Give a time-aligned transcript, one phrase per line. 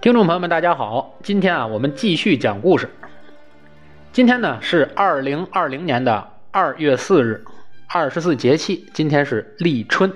[0.00, 1.18] 听众朋友们，大家好！
[1.22, 2.88] 今天啊，我们继续讲故事。
[4.14, 7.44] 今天呢是二零二零年的二月四日，
[7.86, 10.10] 二十四节气，今天是立春，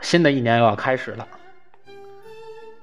[0.00, 1.26] 新的一年又要开始了。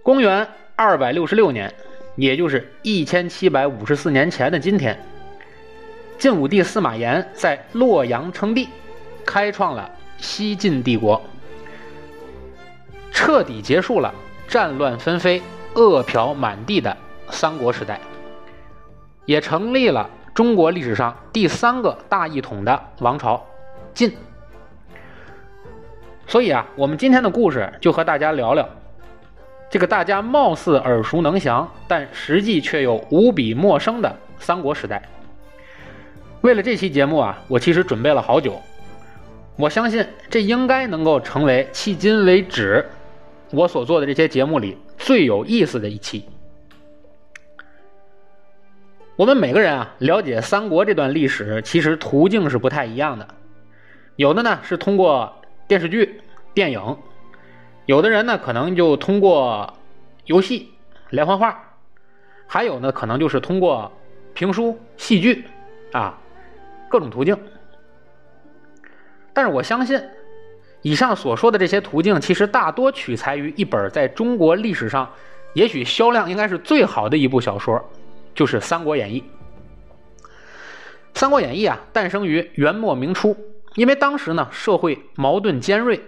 [0.04, 1.74] 公元二百六十六年，
[2.18, 5.02] 也就是一千七百五十四年前的今天，
[6.18, 8.68] 晋武帝司马炎在洛阳称帝，
[9.26, 11.22] 开创了西晋帝国，
[13.14, 14.14] 彻底结束了。
[14.52, 15.42] 战乱纷飞、
[15.76, 16.96] 饿殍满地的
[17.30, 18.02] 三国时代，
[19.26, 23.42] 也成立了中国历史上第三个大一统的王朝——
[23.96, 24.14] 晋。
[26.28, 28.68] 所以啊，我们今天的故事就和大家聊聊
[29.70, 35.02] 这个大家貌似耳熟能详，但实际却又无比陌生的三国时代。
[36.42, 38.62] 为了这期节目啊，我其实准备了好久。
[39.56, 42.86] 我相信这应该能够成为迄今为止。
[43.54, 46.26] 我所做的这些节目里最有意思的一期，
[49.18, 53.28] 我们每个人啊了解三国这段历史，其实途径是不太一样的。
[54.16, 55.34] 有的呢是通过
[55.68, 56.22] 电视剧、
[56.54, 56.98] 电影，
[57.88, 59.74] 有的人呢可能就通过
[60.26, 60.72] 游戏、
[61.10, 61.76] 连环画，
[62.48, 63.92] 还有呢可能就是通过
[64.34, 65.46] 评书、戏剧
[65.92, 66.18] 啊
[66.88, 67.38] 各种途径。
[69.34, 70.02] 但是我相信。
[70.82, 75.08] 以上所说的这些途径，其实大多取材于一本在中国历史上，
[75.54, 77.80] 也许销量应该是最好的一部小说，
[78.34, 79.22] 就是《三国演义》。
[81.14, 83.38] 《三国演义》啊，诞生于元末明初，
[83.76, 86.02] 因为当时呢，社会矛盾尖锐，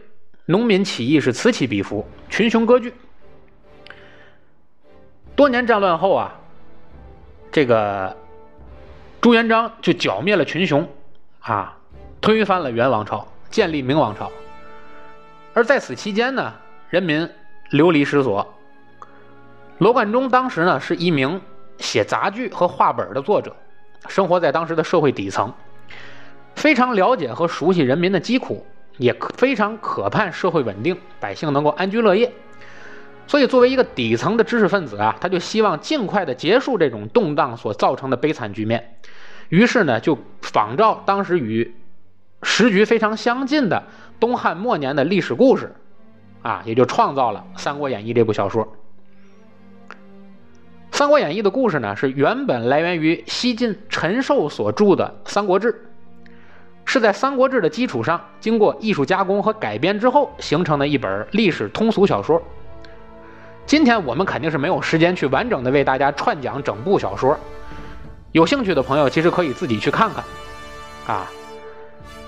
[0.46, 2.94] 农民起义是此起彼伏，群雄割据。
[5.36, 6.34] 多年战乱后啊，
[7.52, 8.16] 这个
[9.22, 10.88] 朱元璋就剿灭了群雄，
[11.42, 11.78] 啊，
[12.22, 14.32] 推翻了元王朝，建立明王朝。
[15.54, 16.54] 而在此期间呢，
[16.90, 17.30] 人民
[17.70, 18.54] 流离失所。
[19.78, 21.42] 罗贯中当时呢是一名
[21.78, 23.56] 写杂剧和话本的作者，
[24.08, 25.54] 生活在当时的社会底层，
[26.56, 28.66] 非常了解和熟悉人民的疾苦，
[28.98, 32.32] 也非常渴盼社会稳定，百姓能够安居乐业。
[33.26, 38.98] 所以，作为一个底层的知识分子啊，他就希望尽快的结束这种动荡所造成的悲惨局面。
[39.50, 41.74] 于是呢，就仿照当时与
[42.44, 43.84] 时局非常相近的。
[44.24, 45.76] 东汉末年的历史故事，
[46.44, 48.66] 啊，也就创造了《三国演义》这部小说。
[50.94, 55.74] 《三国演义》的故事呢，是原本来源于西晋陈寿所著的《三国志》，
[56.86, 62.42] 是在《三国志》的基础上，经过艺术加工和改编之后形成的一本历史通俗小说。
[63.66, 67.38] 今天我们肯定是没有时间去完整的为大家串讲整部小说，
[68.32, 70.24] 有兴趣的朋友其实可以自己去看看，
[71.14, 71.28] 啊。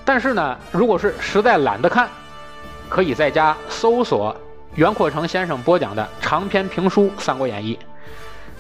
[0.06, 2.08] 但是呢，如果是实在懒得看，
[2.88, 4.36] 可以在家搜索
[4.76, 7.76] 袁阔成先生播讲的长篇评书《三国演义》，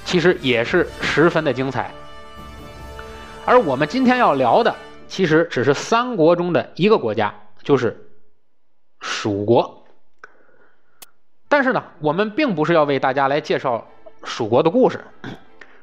[0.03, 1.91] 其实也是十分的精彩。
[3.45, 4.75] 而我们今天要聊的，
[5.07, 7.31] 其实只是三国中的一个国家，
[7.61, 8.09] 就是
[8.99, 9.85] 蜀国。
[11.47, 13.87] 但是呢，我们并不是要为大家来介绍
[14.23, 14.99] 蜀国的故事，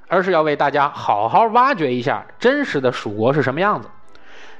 [0.09, 3.89] 而是要为大家好好挖掘一下真实的蜀国是什么样子。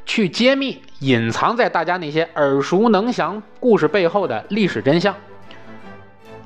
[0.05, 5.15] 去揭秘隐藏在大家那些耳熟能详故事背后的历史真相，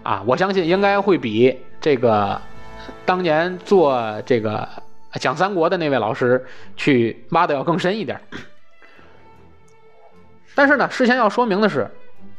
[0.02, 2.40] 啊，我相信应该会比这个
[3.04, 4.68] 当年做这个
[5.14, 6.44] 讲三国的那位老师
[6.76, 8.20] 去挖的要更深一点。
[10.54, 11.90] 但是呢，事先要说明的是，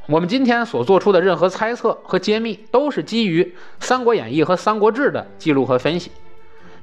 [0.07, 3.43] 我们今天所做出的任何猜测和揭秘，都是基于
[3.79, 6.11] 《三国演义》和《三国志》的记录和分析，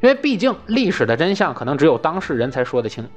[0.01, 3.09] 因为毕竟历史的真相可能只有当事人才说得清。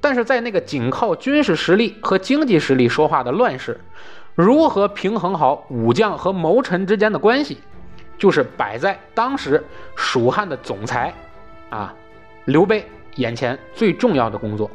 [0.00, 3.80] 但是在那个仅靠军事实力和经济实力说话的乱世，
[4.34, 7.58] 如何平衡好武将和谋臣之间的关系，
[8.16, 9.64] 就是摆在当时
[9.96, 11.12] 蜀汉的总裁
[11.70, 11.94] 啊
[12.44, 14.70] 刘备眼前最重要的工作。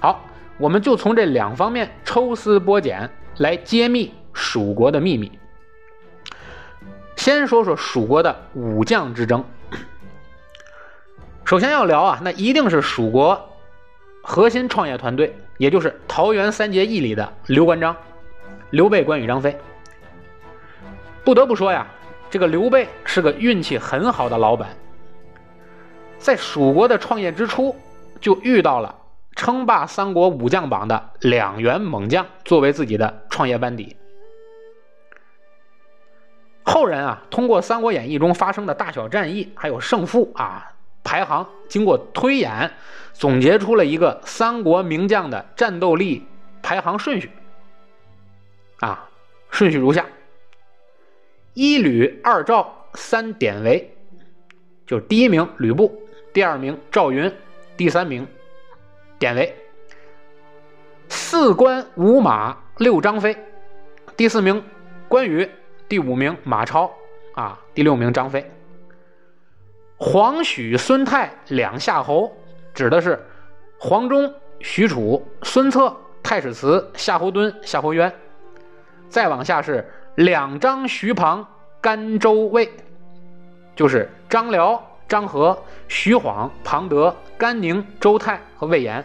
[0.00, 0.24] 好，
[0.58, 3.08] 我们就从这两方面抽丝剥茧
[3.38, 5.38] 来揭秘蜀国的秘密。
[7.14, 9.44] 先说说蜀国的武将之争。
[11.44, 13.50] 首先要聊啊，那一定是蜀国。
[14.28, 17.96] 核心创业团队，也就是桃园三结义里的刘关张、
[18.70, 19.56] 刘备、关羽、张飞。
[21.24, 21.86] 不得不说呀，
[22.28, 24.68] 这个刘备是个运气很好的老板，
[26.18, 27.76] 在蜀国的创业之初，
[28.20, 28.92] 就遇到了
[29.36, 33.96] 称霸三国武将榜的两员猛将作为自己的创业班底。
[36.64, 40.72] 后人啊，通过《三国演义》中发生的大小战役，还有胜负啊。
[41.06, 42.72] 排行经过推演，
[43.12, 46.26] 总结出了一个三国名将的战斗力
[46.62, 47.30] 排行顺序。
[48.80, 49.08] 啊，
[49.48, 50.04] 顺序如下：
[51.54, 53.88] 一吕二赵三典韦，
[54.84, 55.96] 就是第一名吕布，
[56.32, 57.32] 第二名赵云，
[57.76, 58.26] 第三名
[59.16, 59.54] 典韦。
[61.08, 63.36] 四关五马六张飞，
[64.16, 64.60] 第四名
[65.06, 65.48] 关羽，
[65.88, 66.92] 第五名马超
[67.36, 68.50] 啊，第六名张飞。
[69.98, 72.30] 黄许孙泰两夏侯，
[72.74, 73.18] 指的是
[73.78, 78.12] 黄忠、许褚、孙策、太史慈、夏侯惇、夏侯渊。
[79.08, 81.46] 再往下是两张徐庞、
[81.80, 82.70] 甘周魏，
[83.74, 85.56] 就是张辽、张合、
[85.88, 89.02] 徐晃、庞德、甘宁、周泰和魏延。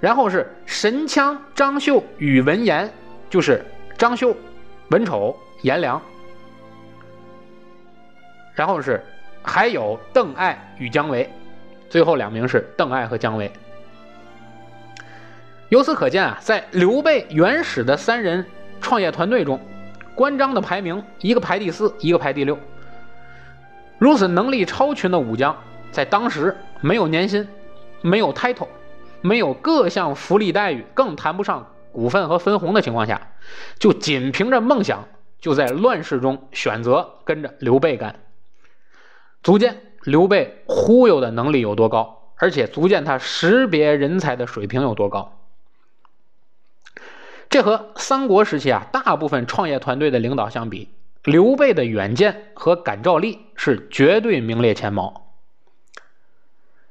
[0.00, 2.92] 然后是神枪张绣与文言，
[3.30, 3.64] 就是
[3.96, 4.34] 张绣、
[4.90, 6.00] 文丑、颜良。
[8.58, 9.00] 然后是
[9.40, 11.30] 还有邓艾与姜维，
[11.88, 13.48] 最后两名是邓艾和姜维。
[15.68, 18.44] 由此可见啊，在刘备原始的三人
[18.80, 19.60] 创业团队中，
[20.12, 22.58] 关张的排名一个排第四，一个排第六。
[23.96, 25.56] 如此能力超群的武将，
[25.92, 27.46] 在当时没有年薪，
[28.02, 28.66] 没有 title。
[29.20, 33.20] 没有各项福利待遇，更谈不上股份和分红的情况下，
[33.78, 35.06] 就仅凭着梦想，
[35.40, 38.14] 就在乱世中选择跟着刘备干，
[39.42, 45.38] 足见刘备忽悠的能力有多高，而且足见他识别人才的水平有多高。
[47.48, 50.88] 这和三国时期啊大部分创业团队的领导相比，
[51.24, 55.32] 刘备的远见和感召力是绝对名列前茅。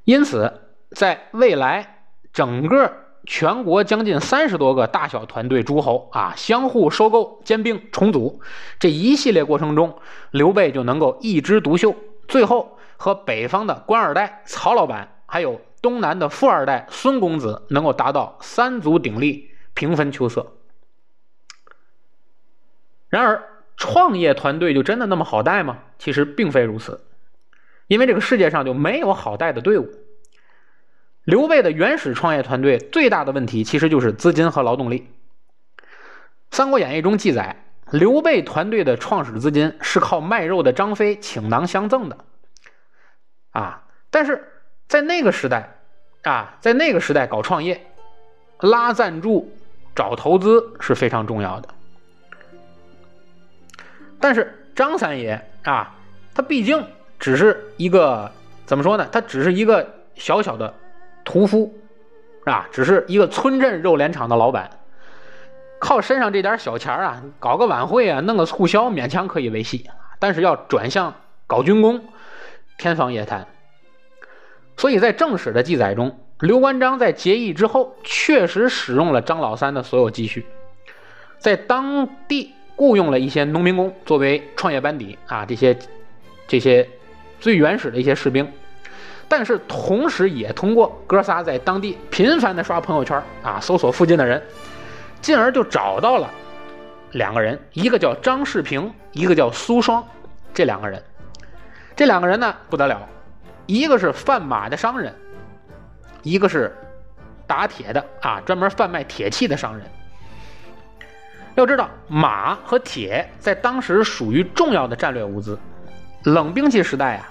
[0.03, 0.61] 因此，
[0.91, 1.93] 在未来。
[2.33, 2.93] 整个
[3.25, 8.41] 全国将近三十多个大小团队诸侯啊，相互收购、兼并、重组
[8.79, 9.97] 这一系列过程中，
[10.29, 11.95] 刘备就能够一枝独秀，
[12.27, 20.53] 最后和北方的官二代曹老板，还有东南的富二代孙公子，能够达到三足鼎立、平分秋色。
[23.09, 23.41] 然而，
[23.77, 25.79] 创业团队就真的那么好带吗？
[25.97, 27.05] 其实并非如此，
[27.87, 29.89] 因为这个世界上就没有好带的队伍。
[31.23, 34.99] 刘备的原始创业团队最大的问题，其实就是资金和劳动力。
[36.51, 42.17] 《三国演义》中记载，刘备团队的创始资金是靠卖肉的张飞倾囊相赠的。
[43.51, 44.47] 啊，但是
[44.87, 45.79] 在那个时代，
[46.23, 47.85] 啊，在那个时代搞创业，
[48.59, 49.51] 拉赞助、
[49.95, 51.69] 找投资是非常重要的。
[54.19, 55.95] 但是张三爷啊，
[56.33, 56.85] 他毕竟
[57.19, 58.31] 只是一个
[58.65, 59.07] 怎么说呢？
[59.11, 60.73] 他只是一个小小的。
[61.23, 61.77] 屠夫，
[62.45, 64.76] 啊，只是一个村镇肉联厂的老板，
[65.79, 69.89] 靠身上这点小钱啊，搞个晚会啊，弄个促销，勉强可以维系。
[70.19, 71.13] 但是要转向
[71.45, 72.03] 搞军工，
[72.77, 73.45] 天方夜谭。
[74.75, 80.45] 所以在正史的记载中，刘关张在结义之后，确实使用了张老三的所有积蓄，
[81.39, 85.77] 在当地雇佣了一些农民工作为创业班底啊，这些
[86.47, 86.87] 这些
[87.39, 88.51] 最原始的一些士兵。
[89.27, 94.41] 但是同时也通过哥仨在当地频繁的刷朋友圈啊，搜索附近的人，
[95.27, 96.31] 进而就找到了
[97.11, 100.01] 两个人，一个叫张世平，一个叫苏双，
[100.53, 101.03] 这两个人，
[101.97, 102.97] 这两个人呢不得了，
[103.65, 105.13] 一个是贩马的商人，
[106.23, 106.73] 一个是
[107.45, 109.85] 打铁的啊，专门贩卖铁器的商人。
[111.55, 115.59] 要知道，马和铁在当时属于重要的战略物资，
[116.23, 117.27] 冷兵器时代啊。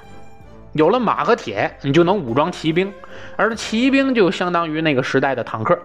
[0.72, 2.92] 有了马和铁，你就能武装骑兵，
[3.36, 5.78] 而骑兵就相当于那个时代的坦克，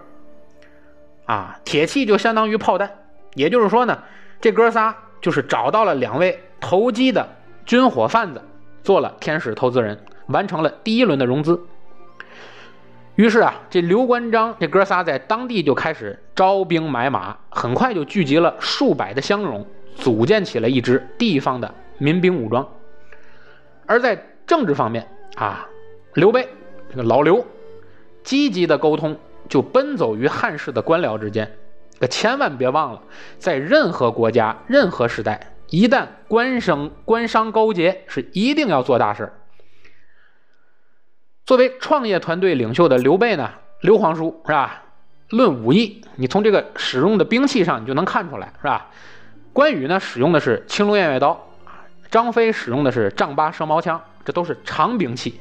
[1.24, 2.90] 啊，铁器就相当于炮弹。
[3.34, 4.02] 也就是说呢，
[4.40, 7.28] 这哥仨就是找到了两位投机的
[7.64, 8.42] 军火贩子，
[8.82, 11.60] 做了天使投资人，完成了第一轮的融资。
[13.14, 22.66] 于是啊，这刘关张这哥仨在当地就开始招兵买马，很快就聚集了数百的乡勇，组建起了一支地方的民兵武装，
[23.86, 24.26] 而在。
[24.44, 25.66] 政治方面啊，
[26.14, 26.46] 刘备
[26.90, 27.46] 这个老刘，
[28.24, 29.16] 积极的沟通，
[29.52, 31.58] 就奔走于汉室的官僚之间。
[32.00, 33.02] 可千万别忘了，
[33.38, 39.30] 在任何国家、任何时代，一旦官商官商勾结，是一定要做大事。
[41.44, 43.50] 作为创业团队领袖的刘备呢，
[43.82, 44.84] 刘皇叔是吧？
[45.28, 48.86] 论武艺，你从这个使用的兵器上，你就能看出来是吧？
[49.52, 51.46] 关羽呢，使用的是青龙偃月刀
[52.10, 54.00] 张飞使用的是丈八蛇矛枪。
[54.24, 55.38] 这都是长兵器，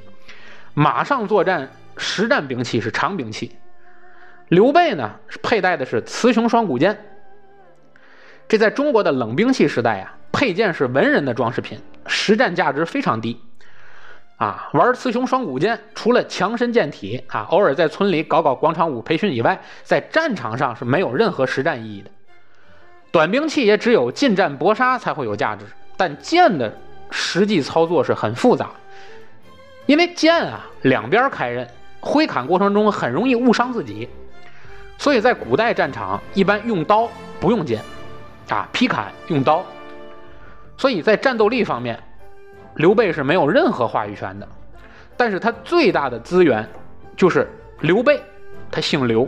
[0.73, 3.55] 马上作战实战兵器是长兵器。
[4.51, 5.09] 刘备呢，
[5.41, 7.05] 佩戴的是雌雄双股剑。
[8.49, 13.39] 这在中国的冷兵器时代啊，佩剑是文人的装饰品，实战价值非常低。
[14.35, 22.11] 啊，玩雌雄双股剑，除了强身健体啊，偶尔在村里搞搞广场舞培训以外，在战场上是没有任何实战意义的。
[23.09, 25.63] 短兵器也只有近战搏杀才会有价值，
[25.95, 26.77] 但剑的
[27.09, 28.71] 实际操作是很复杂，
[29.85, 31.65] 因为剑啊两边开刃，
[32.01, 34.09] 挥砍过程中很容易误伤自己，
[35.01, 37.81] 所以在古代战场一般用刀不用剑，
[38.49, 39.65] 啊劈砍用刀，
[40.77, 41.99] 所以在战斗力方面，
[42.75, 44.47] 刘备是没有任何话语权的，
[45.17, 46.69] 但是他最大的资源
[47.17, 48.21] 就是刘备，
[48.69, 49.27] 他姓刘。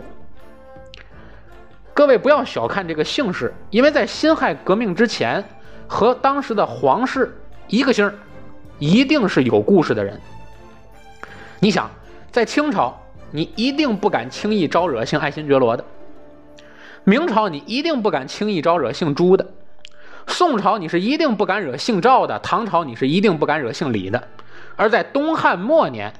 [1.92, 5.42] 各位不要小看这个姓氏，因为在辛亥革命之前，
[5.88, 8.12] 和当时的皇室一个姓，
[8.78, 10.20] 一定是有故事的人。
[11.58, 11.90] 你想，
[12.30, 12.96] 在清朝，
[13.36, 15.84] 你一定不敢轻易招惹姓爱新觉罗的；
[17.02, 19.44] 明朝，你一定不敢轻易招惹姓朱的；
[20.28, 24.28] 宋朝，你是一定不敢惹姓赵的；唐朝，你是一定不敢惹姓李的。
[24.76, 26.12] 而在东汉末年，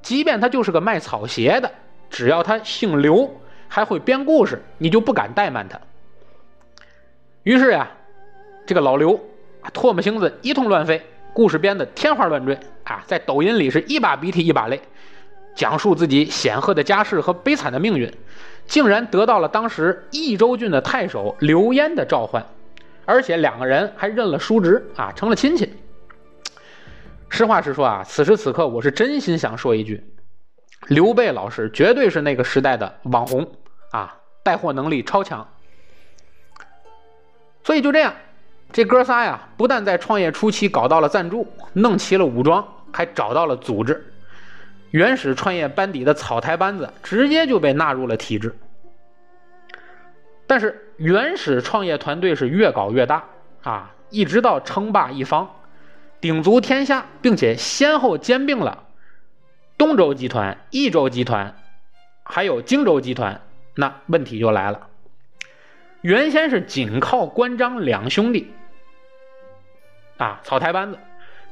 [0.00, 1.70] 即便他就是个卖草鞋的，
[2.08, 3.30] 只要他姓刘。
[3.68, 5.78] 还会编故事，你就不敢怠慢他。
[7.42, 7.90] 于是呀，
[8.64, 9.20] 这个老刘
[9.74, 11.02] 唾沫星子一通乱飞，
[11.34, 14.80] 故事编得天花乱坠啊，在抖音里是一把鼻涕一把泪，
[15.56, 18.12] 讲述自己显赫的家世和悲惨的命运，
[18.66, 22.46] 竟然得到了当时益州郡的太守刘焉的召唤，
[23.06, 25.72] 而且两个人还认了叔侄啊，成了亲戚。
[27.28, 30.04] 实话实说啊，此时此刻我是真心想说一句。
[30.88, 33.50] 刘备老师绝对是那个时代的网红
[33.90, 35.48] 啊，带货能力超强。
[37.64, 38.14] 所以就这样，
[38.72, 44.12] 这哥仨呀，不但在创业初期搞到了赞助，弄齐了武装，还找到了组织。
[44.90, 48.56] 原始创业班底的草台班子直接就被纳入了体制。
[50.46, 53.24] 但是原始创业团队是越搞越大
[53.62, 55.50] 啊，一直到称霸一方，
[56.20, 58.84] 鼎足天下，并且先后兼并了。
[59.76, 61.54] 东周集团、益州集团，
[62.22, 63.40] 还有荆州集团，
[63.74, 64.86] 那问题就来了。
[66.00, 68.52] 原先是仅靠关张两兄弟
[70.16, 70.98] 啊，草台班子，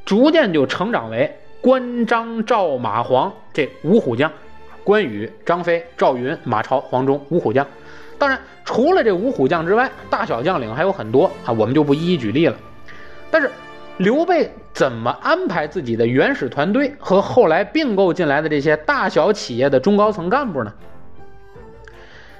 [0.04, 4.30] 逐渐就成长为关张赵马黄这五虎将，
[4.84, 7.66] 关羽、张飞、赵云、马超、黄忠五虎将。
[8.18, 12.54] 当然，除了这五虎将之外，大小将领还有很多啊，我们就不一一举例了。
[13.30, 13.50] 但是。
[13.98, 20.74] 刘备怎么安排自己的原始团队和后来并购进来的这些大小企业的中高层干部呢？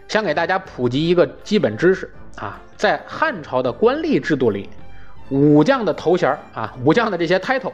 [0.08, 4.68] 想给大家普及一个基本知识啊，在汉朝的官吏制度里，
[5.28, 7.72] 武将的头衔啊，武将的这些 title，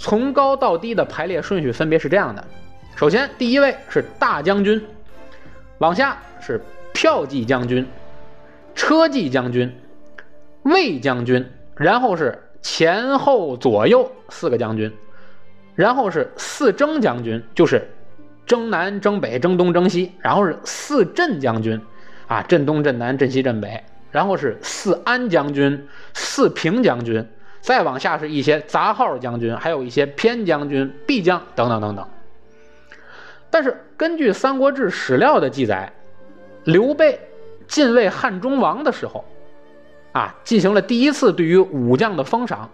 [0.00, 2.42] 从高到低的排列顺序分别是这样的：
[2.96, 4.82] 首先，第一位是大将军，
[5.78, 6.60] 往下是
[6.94, 7.86] 骠骑将军、
[8.74, 9.70] 车骑将军、
[10.62, 12.36] 卫将军，然后是。
[12.62, 14.92] 前后左右四个将军，
[15.74, 17.88] 然后是四征将军，就是
[18.44, 21.80] 征南、征北、征东、征西，然后是四镇将军，
[22.26, 27.26] 啊，镇东、镇南、镇西、镇北，然后是四安将军、四平将军，
[27.60, 32.06] 再往下是一些杂号将军，还有一些偏将军、裨将等等等等。
[33.50, 35.92] 但是根据《三国志》史料的记载，
[36.64, 37.20] 刘备
[37.66, 39.24] 进位汉中王的时候。
[40.12, 42.68] 啊，进行了第一次对于武将的封赏，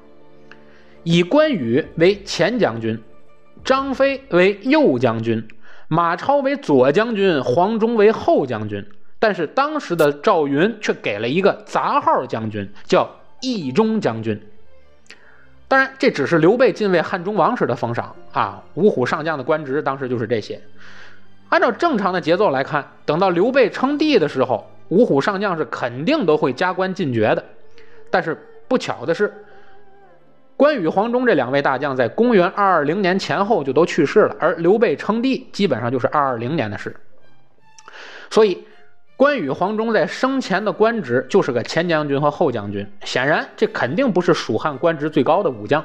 [1.03, 2.99] 以关羽为前将军，
[3.63, 5.47] 张飞为右将军，
[5.87, 8.83] 马超为左将军，黄忠为后将军。
[9.19, 13.07] 但是当时的赵云却给了一个杂号将军，叫
[13.43, 14.41] 义中将军。
[15.69, 18.63] 当然，这只是刘备进位汉中王时的封赏啊。
[18.75, 20.61] 五虎上将的官职当时就是这些。
[21.49, 24.69] 按照正常的节奏来看，等到刘备称帝的时候。
[24.89, 27.45] 五虎上将是肯定都会加官进爵的，
[28.09, 29.35] 但是不巧的是，
[30.57, 36.95] 关羽、黄忠这两位大将在公元二二零年前后就都去世了，而刘备称帝基本上就是二二零年的事。
[38.31, 38.65] 所以，
[39.17, 45.83] 关羽、黄忠在生前的官职就是个前将军和后将军，显然这肯定不是蜀汉官职最高的武将。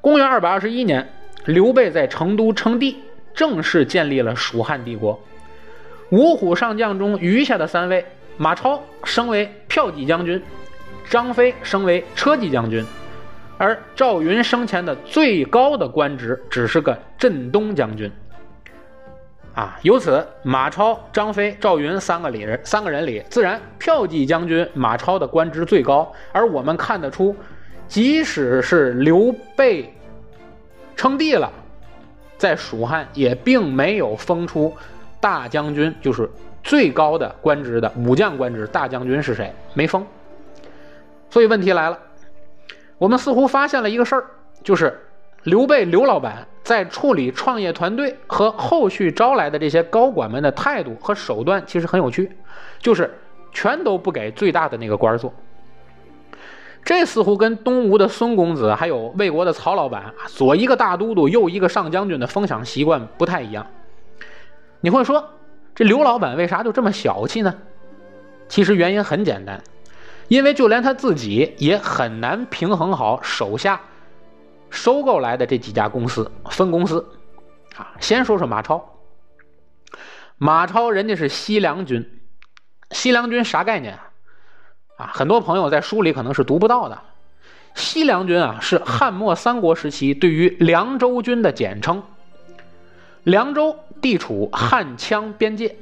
[0.00, 1.06] 公元二百二十一年，
[1.44, 2.96] 刘备在成都称帝，
[3.34, 5.20] 正式建立了蜀汉帝国。
[6.10, 8.06] 五虎上将中余下的三位，
[8.38, 10.42] 马超升为骠骑将军，
[11.10, 12.82] 张飞升为车骑将军，
[13.58, 18.10] 而赵云生前的最高的官职只是个镇东将军。
[19.56, 26.12] 啊，由此马超、张飞、赵云三个里人，三个人里，自然骠骑将军马超的官职最高。
[26.30, 27.34] 而我们看得出，
[27.88, 29.90] 即使是刘备
[30.94, 31.50] 称帝了，
[32.36, 34.76] 在蜀汉也并没有封出。
[35.18, 36.28] 大将军就是
[36.62, 39.50] 最高的官职的武将官职，大将军是谁？
[39.72, 40.06] 没封。
[41.30, 41.98] 所以问题来了，
[42.98, 44.26] 我们似乎发现了一个事儿，
[44.62, 45.00] 就是
[45.44, 52.28] 刘备刘老板在处理创业团队和后续招来的这些高管们的态度和手段其实很有趣，
[52.80, 53.08] 就是
[53.52, 55.32] 全都不给最大的那个官做。
[56.82, 63.64] 这似乎跟东吴的孙公子，还有魏国的曹老板，左一个大都督，右一个上将军的封赏习惯不太一样。
[64.80, 65.24] 你会说，
[65.72, 67.54] 这刘老板为啥就这么小气呢？
[68.48, 69.62] 其实原因很简单，
[70.26, 73.80] 因为就连他自己也很难平衡好手下
[74.70, 77.04] 收购来的这几家公司分公司。
[77.76, 78.84] 啊，先说说马超。
[80.38, 82.20] 马超人家是西凉军，
[82.90, 83.98] 西凉军啥概念？
[84.96, 86.98] 啊，很多朋友在书里可能是读不到的。
[87.74, 92.02] 西凉军啊，是汉末三国时期对于凉州军的简称。
[93.24, 95.76] 凉州地处汉羌边界，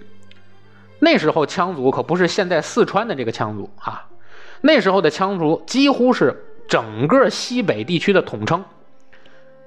[0.98, 4.08] 那时候羌族可不是现在四川的这个羌族啊，
[4.62, 8.64] 那时候的羌族几乎是整个西北地区的统称，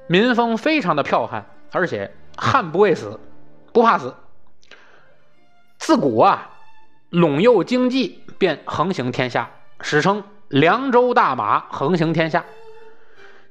[0.07, 3.19] 民风非常的剽悍，而且悍不畏死，
[3.73, 4.13] 不怕死。
[5.77, 6.49] 自古啊，
[7.11, 8.23] 陇右经济。
[8.39, 9.49] 便横行天下，
[9.81, 12.45] 史称凉州大马横行天下。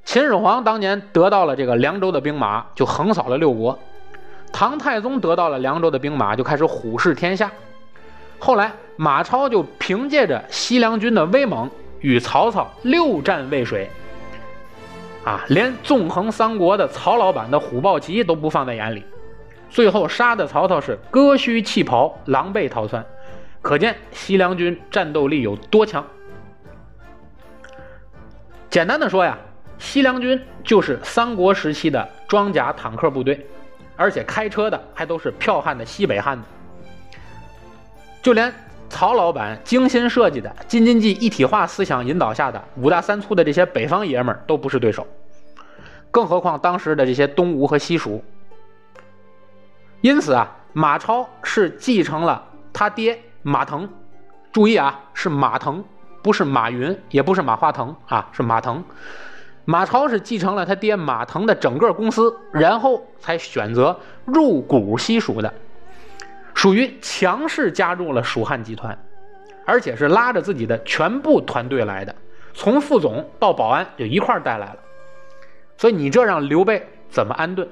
[0.04, 3.76] 秦始皇当年得到了这个凉州的兵马，就横扫了六国；
[4.52, 7.50] 唐太宗得到了凉州的兵马，就开始虎视天下。
[8.38, 11.68] 后来马超就凭借着西凉军的威猛，
[12.00, 13.90] 与曹操六战渭水，
[15.24, 19.04] 啊，连纵横三国的曹老板的虎豹骑都不放在眼里，
[19.70, 23.04] 最后杀的曹操是割须弃袍，狼狈逃窜。
[23.62, 26.06] 可见西凉军战斗力有多强。
[28.70, 29.36] 简单的说呀，
[29.78, 33.44] 西凉军就是三国时期的装甲坦克部队，
[33.96, 36.44] 而且开车的还都是剽悍的西北汉子。
[38.22, 38.52] 就连
[38.88, 45.06] 曹老板精心设计的京津冀一体化思想引导下的五大三粗的这些北方爷们儿都不是对手，
[46.10, 48.22] 更何况当时的这些东吴和西蜀。
[50.00, 53.18] 因此啊，马超是继承了他爹。
[53.42, 53.88] 马腾，
[54.50, 55.84] 注意啊，是马腾，
[56.20, 58.82] 不是马云，也不是马化腾啊，是马腾。
[59.64, 65.54] 马超是继承了他爹马腾的整个公司，然后才选择入股西蜀的，
[66.56, 68.98] 属于强势加入了蜀汉集团，
[69.66, 72.16] 而且是拉着自己的全部团队来的，
[72.54, 74.78] 从副总到保安就一块带来了。
[75.76, 77.68] 所以你这让刘备怎么安顿？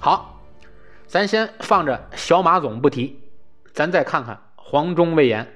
[0.00, 0.42] 好，
[1.06, 3.20] 咱先放着小马总不提。
[3.72, 5.46] 咱再看看黄忠、魏延。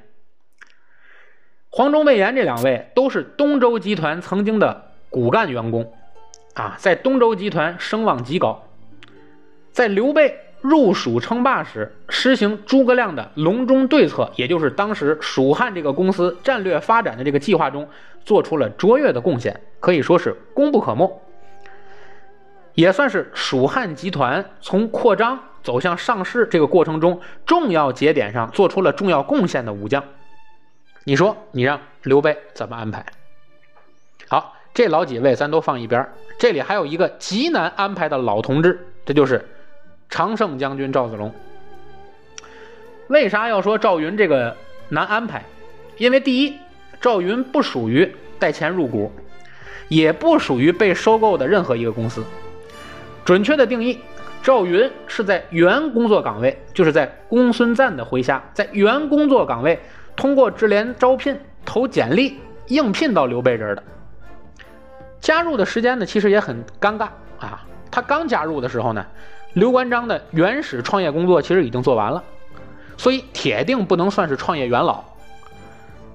[1.69, 5.93] 黄忠、魏延这两位都是东周集团曾经的骨干员工，
[6.55, 8.63] 啊，在东周集团声望极高。
[9.73, 17.89] 在刘备入蜀称霸时，实行诸葛亮的隆中对策，也就是当时蜀汉这个公司战略发展的这个计划中，
[18.25, 21.23] 做出了卓越的贡献，可以说是功不可没。
[22.75, 25.39] 也算是蜀汉集团从扩张。
[25.63, 30.05] 走向上市这个过程中，重要节点上做出了重要贡献的武将，
[31.03, 33.05] 你说你让刘备怎么安排？
[34.29, 39.45] 好，这老几位咱都放一边这里还有一个极难安排的老同志，这就是
[40.09, 41.33] 常胜将军赵子龙。
[43.09, 44.57] 为啥要说赵云这个
[44.89, 45.45] 难安排？
[45.97, 46.59] 因为第一，
[47.01, 49.13] 赵云不属于带钱入股，
[49.89, 52.25] 也不属于被收购的任何一个公司。
[53.25, 53.99] 准确的定义。
[54.43, 59.81] 赵云是在原工作岗位，就是在公孙瓒的麾下，在原工作岗位
[60.15, 62.39] 通过智联招聘投简历
[62.69, 63.83] 应聘到刘备这儿的。
[65.21, 67.09] 加入的时间呢，其实也很尴尬
[67.41, 67.67] 啊。
[67.91, 69.05] 他刚加入的时候呢，
[69.57, 72.23] 刘关张的原始创业工作其实已经做完了，
[72.99, 75.03] 所以铁定不能算是创业元老。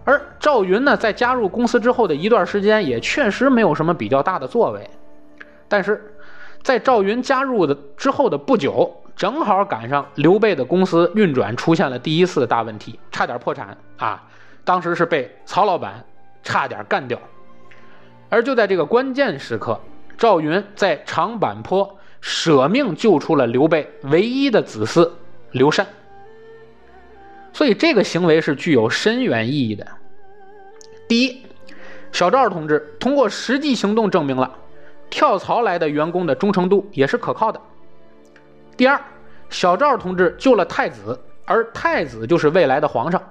[0.05, 4.87] 而赵云呢，在加入公司之后的一段时间，也确实没有什么比较大的作为，
[5.67, 6.07] 但是。
[6.63, 14.23] 在赵云加入的之后的不久，正好赶上刘备的公司运转出现了第一次大问题，差点破产啊！
[14.63, 16.05] 当时是被曹老板
[16.43, 17.17] 差点干掉。
[18.29, 19.81] 而就在这个关键时刻，
[20.19, 25.11] 赵云在长坂坡舍命救出了刘备唯一的子嗣
[25.51, 25.85] 刘禅。
[27.51, 29.85] 所以这个行为是具有深远意义的。
[31.09, 31.45] 第一，
[32.13, 34.59] 小赵同志通过实际行动证明了。
[35.09, 37.59] 跳槽来的员工的忠诚度也是可靠的。
[38.77, 39.01] 第二，
[39.49, 43.21] 小赵同志救了太子，而太子就是未来的皇上，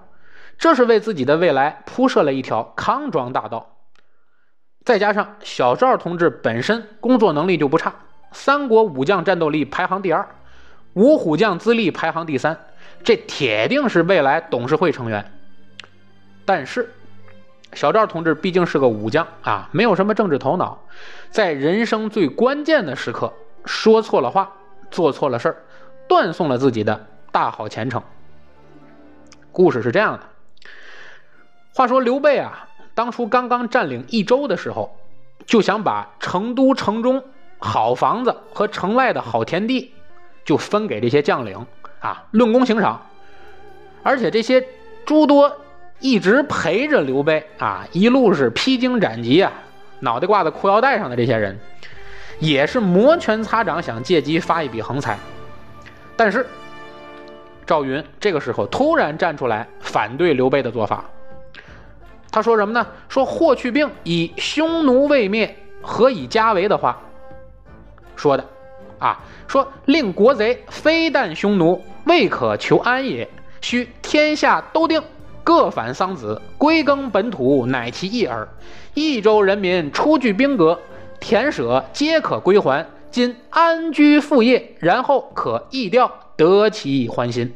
[0.59, 3.79] 这是为自己的未来铺设了一条康庄大道。
[4.85, 7.95] 再加上小赵同志本身工作能力就不差，
[8.33, 10.29] 三国武将战斗力排行第二，
[10.95, 12.59] 五虎将资历排行第三，
[13.03, 15.33] 这铁定是未来董事会成员。
[16.45, 16.93] 但是。
[17.73, 20.77] 小赵同志毕竟是个武将啊，没有什么政治头脑，
[21.31, 23.33] 在人生最关键的时刻
[23.65, 24.51] 说错了话，
[24.91, 25.57] 做错了事儿，
[26.09, 28.03] 断送了自己的大好前程。
[29.53, 30.21] 故事是这样的：
[31.73, 34.99] 话说刘备啊，当初刚刚占领益州的时候，
[35.47, 37.23] 就想把成都城中
[37.61, 39.93] 好房子和城外的好田地，
[40.45, 41.65] 就分给这些将领
[42.01, 43.07] 啊，论功行赏。
[44.03, 44.67] 而且这些
[45.05, 45.55] 诸多
[45.99, 49.53] 一直陪着刘备啊，一路是披荆斩棘啊，
[50.01, 51.61] 脑袋挂在裤腰带上的这些人，
[52.39, 55.19] 也是摩拳擦掌，想借机发一笔横财。
[56.17, 56.47] 但是
[57.67, 61.05] 赵云这个时候突然站出来反对刘备的做法。
[62.33, 62.87] 他说什么呢？
[63.09, 66.99] 说霍去病以匈奴未灭，何以家为的话
[68.21, 68.45] 说的
[68.99, 73.27] 啊，说令国贼非但匈奴，未可求安也。
[73.63, 75.03] 须天下都定，
[75.43, 78.47] 各返桑梓，归耕本土，乃其意耳。
[78.93, 80.79] 益州人民出具兵革，
[81.19, 82.87] 田舍皆可归还。
[83.11, 87.55] 今安居副业，然后可易调，得其欢心。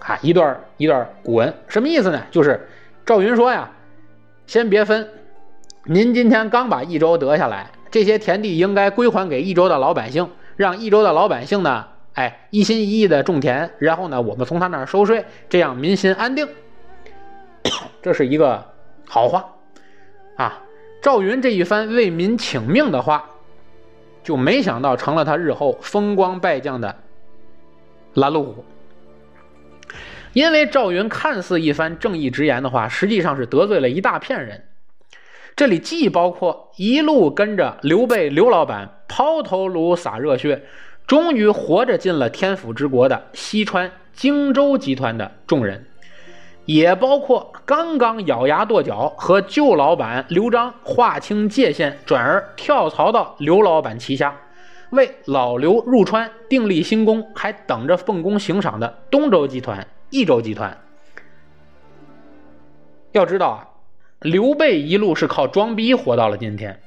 [0.00, 2.20] 啊，一段一段古文，什么意思呢？
[2.32, 2.68] 就是
[3.06, 3.70] 赵云说呀，
[4.48, 5.08] 先别分，
[5.84, 11.86] 您今天刚把益州得下来，这些田地应该归还给益州的老百姓，让益州的老百姓呢。
[12.14, 16.46] 哎，一心一意的种田，然后呢，我们从他那儿收税，这样民心安定，
[18.02, 18.66] 这是一个
[19.06, 19.48] 好话
[20.36, 20.62] 啊。
[21.00, 23.30] 赵云这一番为民请命的话，
[24.24, 26.94] 就没想到成了他日后风光败将的
[28.14, 28.64] 拦路虎。
[30.32, 34.64] 因为赵云看似一番正义直言的话，实际上是得罪了一大片人。
[35.60, 40.62] 这里既包括一路跟着刘备刘老板抛头颅洒热血。
[41.06, 45.84] 终于活着进了天府之国的西川荆州集团的众人，
[46.64, 54.34] 也包括刚刚咬牙跺脚和旧老板刘璋划清界限，转而跳槽到刘老板旗下，
[54.92, 60.74] 为老刘入川订立新功，还等着奉公行赏的东周集团、益州集团。
[63.12, 63.68] 要知道啊，
[64.20, 66.78] 刘备一路是靠装逼活到了今天。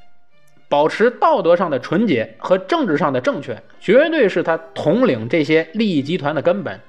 [0.70, 6.80] 保持道德上的纯洁和政治上的正确，绝对是他统领这些利益集团的根本。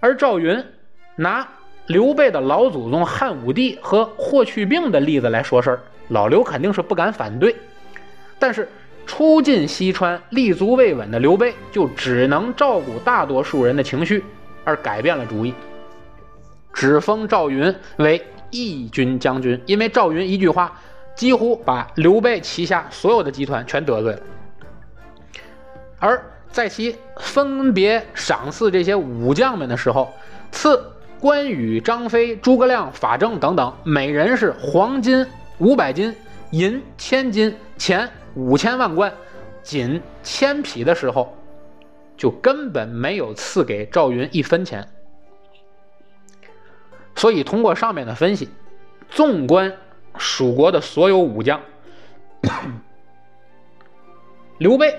[0.00, 0.64] 而赵云
[1.16, 1.48] 拿
[1.86, 7.54] 刘备的老祖宗汉武帝和霍去病的例子来说事儿，老刘肯定是不敢反对。
[8.38, 8.68] 但是
[9.06, 14.24] 初进西川、立足未稳的刘备，就只能照顾大多数人的情绪，
[14.62, 15.52] 而改变了主意，
[16.72, 20.72] 只封赵云为义军将军，因为赵云一句话。
[21.18, 24.20] 几乎把刘备旗下所有的集团全得罪了，
[25.98, 30.08] 而在其分别赏赐这些武将们的时候，
[30.52, 30.80] 赐
[31.18, 35.26] 关羽、张飞、诸葛亮、法正等等每人是黄金
[35.58, 36.14] 五百斤、
[36.52, 39.12] 银千斤、钱五千万贯、
[39.64, 41.36] 锦千匹的时候，
[42.16, 44.86] 就根本没有赐给赵云一分钱。
[47.18, 48.48] 所以通过上面的分析，
[49.10, 49.70] 纵观。
[50.20, 51.60] 蜀国的所有武将，
[54.58, 54.98] 刘备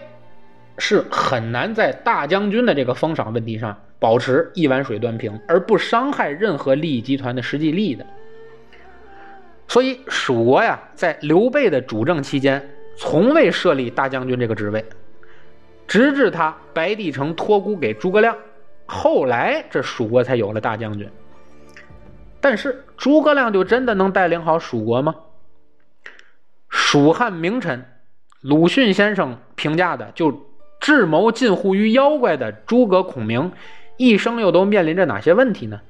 [0.78, 8.06] 是很难在大将军的这个封赏问题上保持一碗水端平，而不伤害任何利益集团的实际利益的。
[9.68, 14.86] 所以，蜀国呀，在刘备的主政期间，从未设立大将军这个职位，
[15.86, 18.38] 直至他白帝城托孤给诸葛亮，
[18.86, 21.10] 后来这蜀国才有了大将军。
[22.42, 25.16] 但是诸葛亮就真的能带领好蜀国吗？
[26.70, 27.86] 蜀汉名臣
[28.42, 30.48] 鲁迅先生评价的，就
[30.80, 33.52] 智谋近乎于妖怪的诸葛孔明，
[33.98, 35.82] 一生又都面临着哪些问题呢？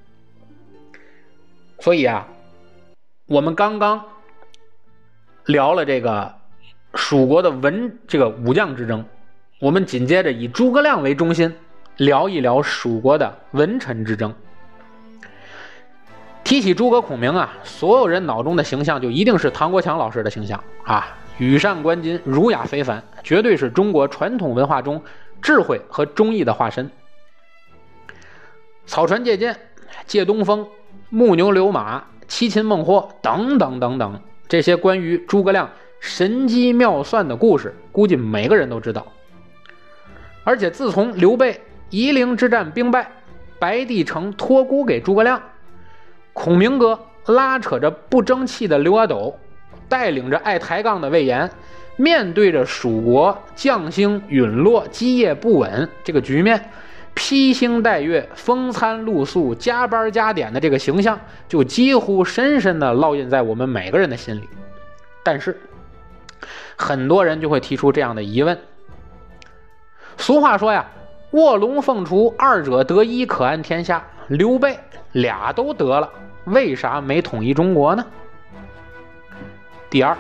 [1.80, 2.28] 所以啊，
[3.28, 4.04] 我们刚刚
[5.46, 6.34] 聊了这个
[6.96, 9.06] 蜀国的文这个武将之争，
[9.60, 11.54] 我们紧接着以诸葛亮为中心
[11.98, 14.34] 聊一聊蜀国的文臣之争。
[16.50, 25.00] 提起诸葛孔明啊，所有人脑中的形象就一定是唐国强老师的形象啊，羽扇纶巾，儒雅非凡，绝对是中国传统文化中
[25.44, 26.90] 智慧和忠义的化身。
[28.88, 29.56] 草船借箭、
[30.08, 30.68] 借东风、
[31.10, 39.06] 木牛流马、七擒孟获等等等等，这些关于诸葛亮神机妙算的故事，估计每个人都知道。
[40.44, 43.12] 而且自从刘备夷陵之战兵败，
[43.60, 45.40] 白帝城托孤给诸葛亮。
[46.34, 49.38] 孔明哥拉扯着不争气的刘阿斗，
[49.88, 51.50] 带领着爱抬杠的魏延，
[51.98, 56.70] 面对着蜀国将星陨落、基业不稳这个局面，
[57.14, 64.48] 披星戴月、风餐露宿、加班加点的这个形象，就几乎深深的烙印在我们每个人的心里。
[65.24, 65.60] 但是，
[66.78, 68.58] 很多人就会提出这样的疑问：
[70.18, 70.88] 俗话说呀
[71.32, 74.78] ，“卧龙凤雏，二者得一，可安天下。”刘备
[75.12, 76.10] 俩都得了。
[76.46, 78.06] 为啥没统一中国呢？
[79.90, 80.18] 第二，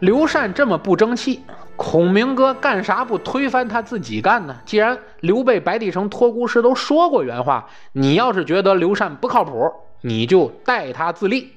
[0.00, 1.42] 刘禅这么不争气，
[1.76, 4.56] 孔明哥干啥不推翻他自己干呢？
[4.64, 11.52] 既然刘备、白帝城、托孤师都说过原话，你要是觉得刘禅不靠谱，你就代他自立。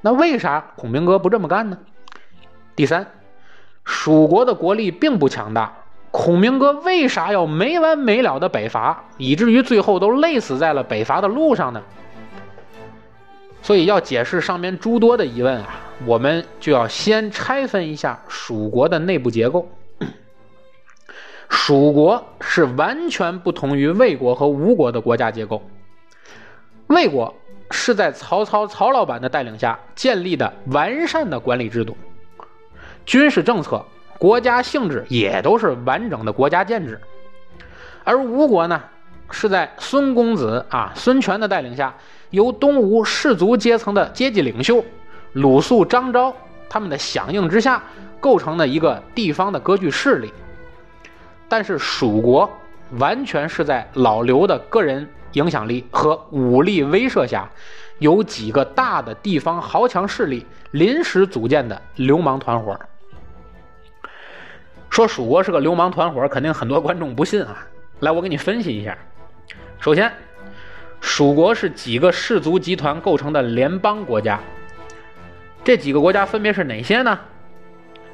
[0.00, 1.78] 那为啥孔明哥不这么干呢？
[2.76, 3.06] 第三，
[3.84, 5.83] 蜀国的国力并不强大，
[6.16, 11.82] 孔明哥为啥要没完没了的北伐，以至于最后都累死在了北伐的路上呢？
[13.60, 19.68] 所以要解释上面诸多的疑问啊，我们就要先拆分一下蜀国的内部结构。
[21.48, 25.60] 蜀国是完全不同于魏国和吴国的国家结构。
[26.86, 27.34] 魏国
[27.72, 31.96] 是在曹操曹老板的带领下建立的完善的管理制度，
[33.04, 33.84] 军事政策、
[34.18, 37.00] 国家性质也都是完整的国家建制。
[38.02, 38.82] 而吴国呢，
[39.30, 41.94] 是在孙公子啊孙权的带领下。
[42.30, 44.84] 由东吴士族阶层的阶级领袖
[45.34, 46.34] 鲁肃、张昭
[46.68, 47.80] 他们的响应之下
[48.18, 50.32] 构成的一个地方的割据势力，
[51.48, 52.50] 但是蜀国
[52.98, 57.48] 完全是在老刘的个人影响力和武力威慑下，
[58.00, 62.76] 有几个大的地方豪强势力临时组建的流氓团伙。
[64.94, 67.66] 说蜀国是个流氓团伙，肯定很多观众不信啊！
[67.98, 68.96] 来，我给你分析一下。
[69.80, 70.12] 首先。
[71.00, 74.38] 蜀国是几个氏族集团构成的联邦国家，
[75.64, 77.18] 这几个国家分别是哪些呢？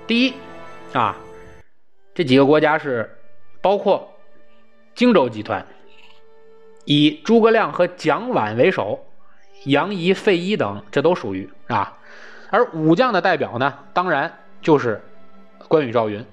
[0.07, 0.35] 第一，
[0.95, 1.15] 啊，
[2.15, 3.15] 这几个国家是
[3.61, 4.11] 包括
[4.95, 5.65] 荆州集团，
[6.87, 9.07] 以诸葛亮和蒋琬为首，
[9.67, 11.99] 杨仪、费祎等，这都属于啊。
[12.49, 15.01] 而武将的代表呢，当然就是
[15.69, 16.25] 关羽、赵云。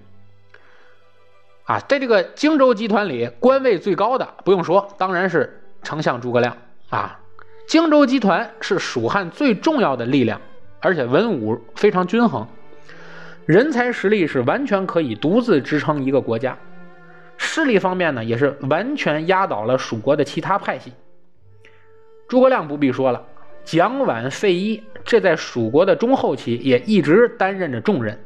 [1.67, 5.62] 啊，在这个荆州集团里，官位最高的不用说，当然是。
[5.84, 6.58] 丞相诸葛亮
[6.89, 7.17] 啊，
[7.65, 10.41] 荆州集团是蜀汉最重要的力量，
[10.82, 12.45] 而且文武非常均衡，
[13.45, 16.58] 人才实力是完全可以独自支撑一个国家。
[17.38, 20.91] 势力方面呢，也是完全压倒了蜀国的其他派系。
[22.27, 23.23] 诸葛亮不必说了，
[23.63, 28.19] 蒋琬、费祎，这在蜀国的中后期也一直担任着重任。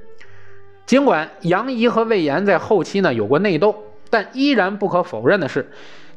[0.86, 3.76] 尽管杨仪和魏延在后期呢有过内斗，
[4.10, 5.72] 但依然不可否认的是。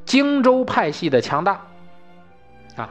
[0.04, 1.58] 荆州派系的强大
[2.76, 2.90] 啊，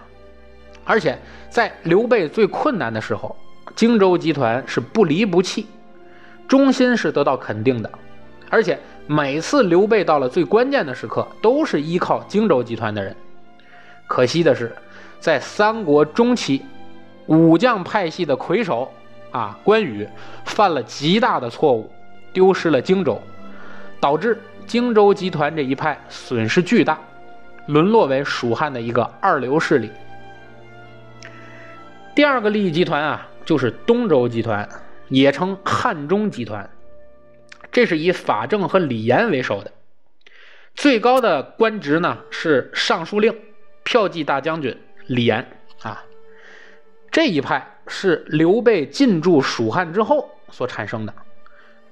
[0.83, 1.15] 而且
[1.47, 3.35] 在刘备最困难的时候，
[3.75, 5.67] 荆州集团是不离不弃，
[6.47, 7.91] 忠心是得到肯定的。
[8.49, 13.15] 而且每次刘备到了最关键的时刻，都是依靠荆州集团的人。
[14.07, 14.75] 可惜的是，
[15.19, 16.63] 在三国中期，
[17.27, 18.91] 武将派系的魁首
[19.33, 20.07] 啊关羽
[20.45, 21.91] 犯了极大的错误，
[22.31, 23.21] 丢失了荆州，
[23.99, 24.39] 导致。
[24.65, 26.97] 荆州集团这一派损失巨大，
[27.67, 29.91] 沦落为蜀汉的一个二流势力。
[32.15, 34.69] 第二个利益集团啊，就是东周集团，
[35.09, 36.69] 也称汉中集团。
[37.73, 39.71] 这是以法正和李严为首的，
[40.75, 43.37] 最高的官职呢是尚书令、
[43.83, 45.45] 骠骑大将军李严
[45.81, 46.05] 啊。
[47.11, 51.13] 这一派是刘备进驻蜀汉之后所产生的，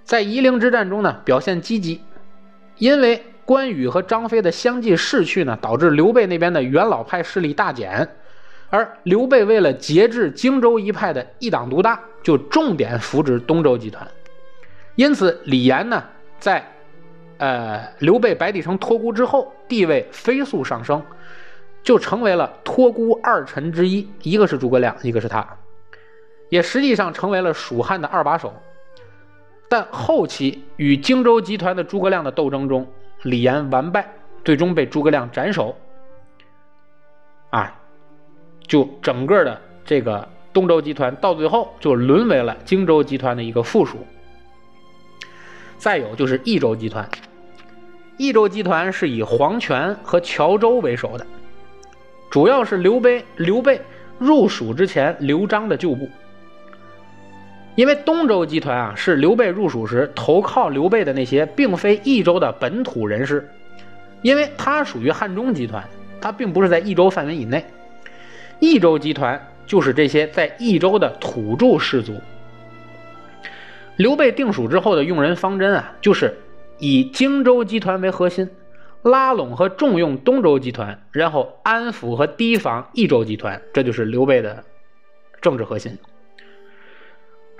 [0.03, 2.01] 在夷陵之战中呢表现积极。
[2.77, 8.07] 因为关羽和张飞的相继逝去呢，导致刘备那边的元老派势力大减，
[8.69, 14.07] 而刘备为了节制荆州一派的一党独大，就重点扶植东周集团。
[14.95, 16.03] 因此，李严呢，
[16.39, 16.65] 在
[17.37, 21.03] 呃刘备、白帝城托孤之后，地位飞速上升，
[21.83, 25.47] 就成为了托孤二臣之一，一个是诸葛亮，一个是他，
[26.51, 28.53] 也实际上成为了蜀汉的二把手。
[29.69, 32.85] 但后期与荆州集团的诸葛亮的斗争中，
[33.21, 34.05] 李严完败，
[34.43, 35.73] 最终被诸葛亮斩首。
[37.51, 37.73] 啊，
[38.67, 44.05] 就整个的这个东周集团到最后就沦为了荆州集团的一个附属。
[45.77, 47.09] 再有就是益州集团，
[48.17, 51.25] 益州集团是以黄权和谯周为首的，
[52.29, 53.81] 主要是刘备刘备
[54.19, 56.09] 入蜀之前刘璋的旧部。
[57.75, 63.49] 因为东周集团啊，是刘备入蜀时投靠刘备的那些并非益州的本土人士，
[64.21, 65.87] 因为他属于汉中集团，
[66.19, 67.65] 他并不是在益州范围以内。
[68.59, 72.13] 益州集团就是这些在益州的土著氏族。
[73.95, 76.37] 刘备定蜀之后的用人方针啊，就是
[76.77, 78.49] 以荆州集团为核心，
[79.01, 84.63] 拉拢和重用东周集团，然后安抚和提防益州集团，这就是刘备的
[85.41, 85.97] 政治核心。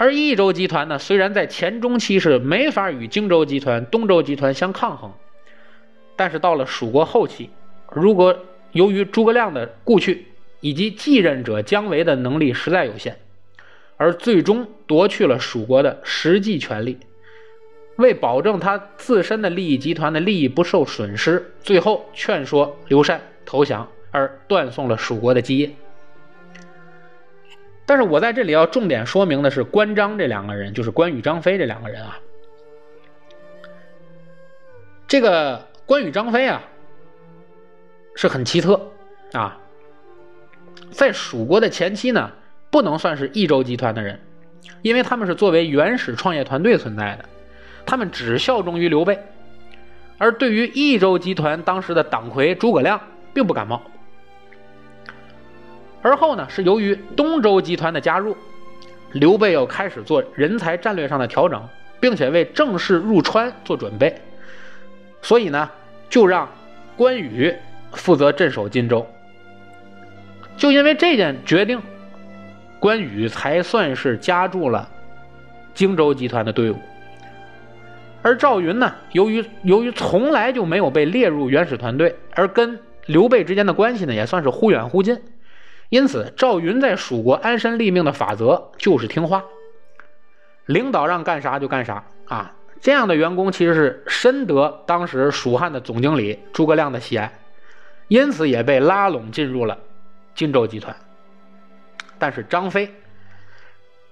[0.01, 5.11] 而益州集团呢，虽然在前中期是没法与荆州集团、东周集团相抗衡，
[6.15, 7.51] 但是到了蜀国后期，
[7.91, 8.35] 如果
[8.71, 10.25] 由于诸葛亮的故去
[10.59, 13.15] 以及继任者姜维的能力实在有限，
[13.95, 16.97] 而最终夺去了蜀国的实际权力。
[17.97, 25.69] 为保证他自身的利益集团的利益不受损失，最后劝说刘禅投降，而断送了蜀国的基业。
[27.91, 32.17] 但是我在这里要重点说明的是，关张这两个人，就是关羽、张飞这两个人啊。
[35.09, 36.63] 这个关羽、张飞啊，
[38.15, 38.79] 是很奇特
[39.33, 39.59] 啊。
[40.89, 42.31] 在蜀国的前期呢，
[42.69, 44.21] 不能算是益州集团的人，
[44.83, 47.25] 因为他们是作为原始创业团队存在的。
[47.85, 49.19] 他们只效忠于刘备，
[50.17, 53.01] 而对于益州集团当时的党魁诸葛亮
[53.33, 53.81] 并不感冒。
[56.01, 58.35] 而后呢，是由于东周集团的加入，
[59.13, 61.61] 刘备又开始做人才战略上的调整，
[61.99, 64.19] 并且为正式入川做准备，
[65.21, 65.69] 所以呢，
[66.09, 66.49] 就让
[66.95, 67.53] 关羽
[67.91, 69.05] 负责镇守荆州。
[70.57, 71.81] 就因为这件决定，
[72.79, 74.87] 关羽才算是加入了
[75.73, 76.75] 荆州集团的队伍。
[78.23, 85.17] 而赵云呢，由于由于从来就没有被列入原始团队，而跟刘备之间的关系呢，也算是忽远忽近，
[85.91, 89.43] 因此赵云在蜀国安身立命的法则就是听话，
[90.65, 92.55] 领导让干啥就干啥啊。
[92.79, 97.31] 这样的员工其实是深得当时蜀汉的总经理诸葛亮的喜爱，
[98.07, 99.77] 因此也被拉拢进入了
[100.33, 100.95] 荆州集团。
[102.17, 102.91] 但是张飞，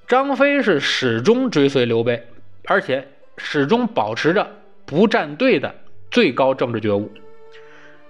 [0.06, 2.28] 张飞是始终追随刘备，
[2.66, 3.08] 而且。
[3.42, 4.46] 始终保持着
[4.86, 5.74] 不站队的
[6.12, 7.10] 最高政治觉悟。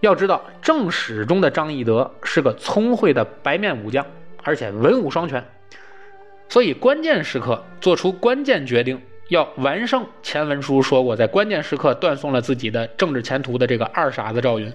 [0.01, 4.05] 要知道，正史中的张翼德是个聪慧的白面武将，
[4.43, 5.43] 而且文武双全，
[6.47, 14.71] 所以关键时刻做出关键决定，要完胜前文书说过，在关键时刻断送了自己的政治前途的这个二傻子赵云。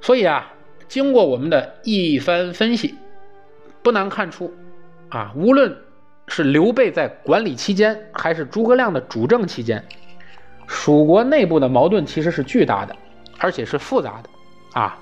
[0.00, 0.52] 所以啊，
[0.88, 2.94] 经过我们的一番分析，
[3.82, 4.52] 不难看出，
[5.08, 5.76] 啊，无论。
[6.26, 9.86] 是刘备在管理期间，还是诸葛亮的主政期间，
[10.66, 12.96] 蜀国内部的矛盾其实是巨大的，
[13.38, 14.98] 而且是复杂的，啊，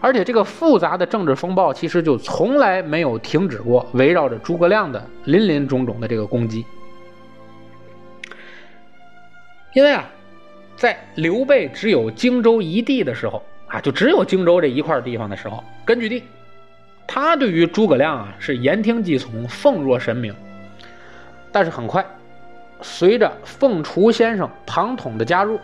[0.00, 6.64] 而且这个复杂的政治风暴其实就从来没有停止过，围绕着诸葛亮的林林种种的这个攻击。
[9.74, 10.04] 因为啊，
[10.76, 16.24] 在刘备只有荆州一地的时候，啊，就只有荆州这一块地方的时候，根据地，
[17.06, 20.34] 他对于诸葛亮啊是言听计从，奉若神明。
[21.50, 22.04] 但是很快，
[22.82, 25.58] 随着凤雏先生庞统的加入，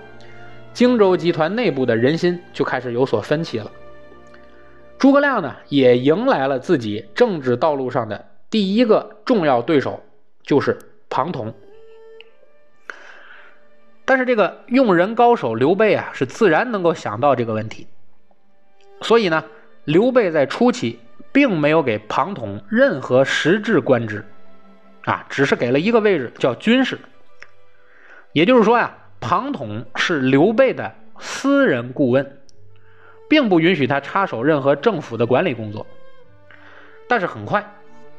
[0.73, 3.71] 荆州集团内部的人心就开始有所分歧了。
[4.99, 10.03] 诸葛亮呢，也迎来了自己政治道路上的第一个重要对手，
[10.43, 10.79] 就是
[11.09, 11.55] 庞统。
[14.05, 17.87] 但是这个用人高手刘备啊，是自然能够想到这个问题，
[19.03, 19.45] 所以呢，
[19.85, 20.99] 刘备在初期
[21.31, 24.25] 并没有给庞统任何实质官职。
[25.09, 26.99] 啊，只是给了一个位置，叫军事。
[28.35, 32.41] 也就是说呀，庞统是刘备的私人顾问，
[33.27, 35.87] 并不允许他插手任何政府的管理工作。
[37.09, 37.65] 但是很快，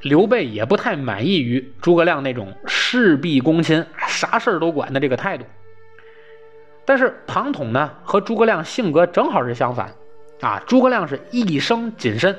[0.02, 5.46] 刘备也不太满意于诸葛亮那种事必躬亲、啥事儿都管的这个态度。
[6.86, 9.94] 但是庞统呢，和诸葛亮性格正好是相反。
[10.42, 12.36] 啊，诸葛亮是一生谨慎，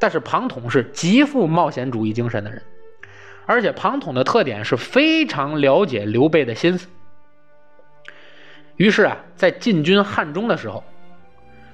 [0.00, 2.60] 但是庞统是极富冒险主义精神的人。
[3.46, 6.88] 而且庞统的特点是非常了解刘备的心思，
[8.76, 10.82] 于是啊，在进军汉中的时候，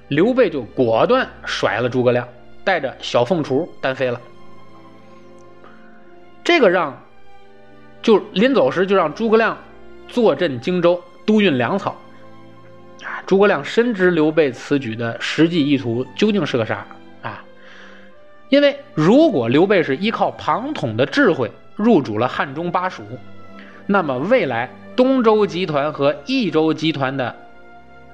[0.09, 2.27] 刘备就果断甩了诸葛亮，
[2.63, 4.19] 带着小凤雏单飞了。
[6.43, 7.01] 这个让，
[8.01, 9.57] 就临走时就让诸葛亮
[10.07, 11.95] 坐镇荆州，督运粮草。
[13.03, 16.85] 啊，诸葛亮深知刘备此举的实际意图究竟是个啥
[17.21, 17.43] 啊？
[18.49, 23.03] 因为如果刘备是依靠庞统的智慧，入主了汉中巴蜀，
[23.87, 27.35] 那么未来东周集团和益州集团的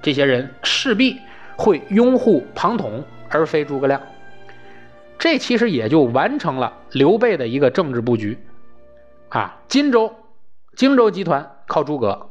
[0.02, 1.18] 这些人势必
[1.56, 4.02] 会拥护庞统而非诸葛亮，
[5.18, 8.38] 这其实也就完成了刘备的一个政治布局。
[9.30, 10.16] 啊，荆州
[10.76, 12.30] 荆州集团靠诸葛，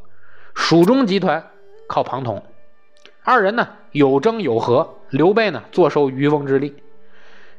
[0.55, 1.45] 蜀中集团
[1.89, 2.43] 靠庞统，
[3.23, 6.75] 二人呢有争有和，刘备呢坐收渔翁之利，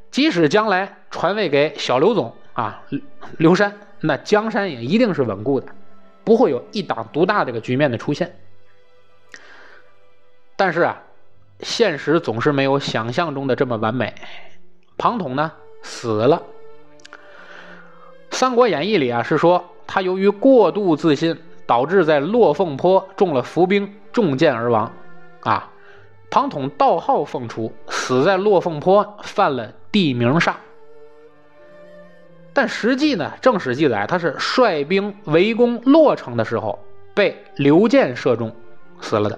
[0.10, 2.34] 即使将来传位给小刘总。
[2.58, 2.82] 啊，
[3.38, 5.68] 刘山，那江山也一定是稳固的，
[6.24, 8.36] 不会有一党独大这个局面的出现。
[10.56, 11.04] 但是啊，
[11.60, 14.12] 现实总是没有想象中的这么完美。
[14.98, 15.52] 庞统呢
[15.84, 16.42] 死了，
[18.32, 24.92] 《三国演义》里啊是说他由于过度自信，导致在落凤坡中了伏兵，中箭而亡。
[25.42, 25.70] 啊，
[26.32, 30.56] 庞统盗号凤雏，死在落凤坡，犯了地名煞。
[32.58, 36.84] 但实际呢，正史记载他是率兵围攻洛城的时候
[37.14, 38.52] 被刘建射中，
[39.00, 39.38] 死了的。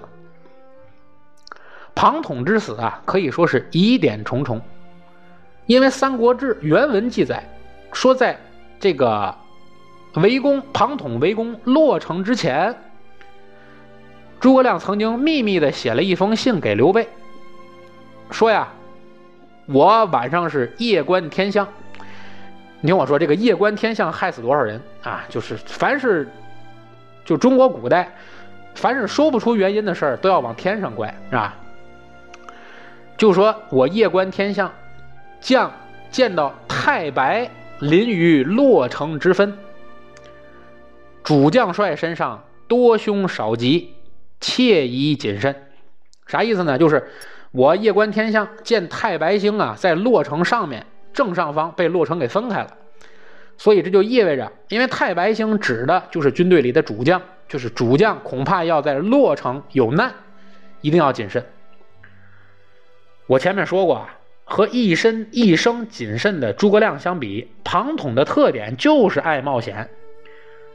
[1.94, 4.58] 庞统之死啊，可以说是疑点重重，
[5.66, 7.46] 因为《三国志》原文记载
[7.92, 8.40] 说，在
[8.78, 9.34] 这个
[10.14, 12.74] 围攻庞统围攻洛城之前。
[14.40, 17.06] 诸葛亮曾经秘密的写了一封信给刘备，
[18.30, 18.68] 说呀
[19.68, 21.68] ：“我晚上是夜观天象。
[22.80, 25.24] 你听我说，这个夜观天象害死多少人啊？
[25.28, 26.28] 就是凡是
[27.24, 28.14] 就中国古代，
[28.74, 31.56] 凡是说不出原因的事儿，都要往天上怪，是吧？
[33.16, 34.72] 就说我夜观天象，
[35.40, 35.70] 将
[36.10, 37.50] 见到太白
[37.80, 39.58] 临于洛城之分，
[41.22, 43.94] 主将帅身上多凶少吉。”
[44.40, 45.54] 切宜谨慎，
[46.26, 46.78] 啥意思呢？
[46.78, 47.10] 就是
[47.52, 52.76] 我夜观天象，见太白星啊，在洛城上面正上方被洛城给分开了，
[53.58, 60.12] 所以这就意味着，因为太白星指的就是军队里的主将，就是主将恐怕要在洛城有难，
[60.80, 61.44] 一定要谨慎。
[63.26, 69.88] 我前面说过啊，和一身一生谨慎的诸葛亮相比，庞统的特点就是爱冒险，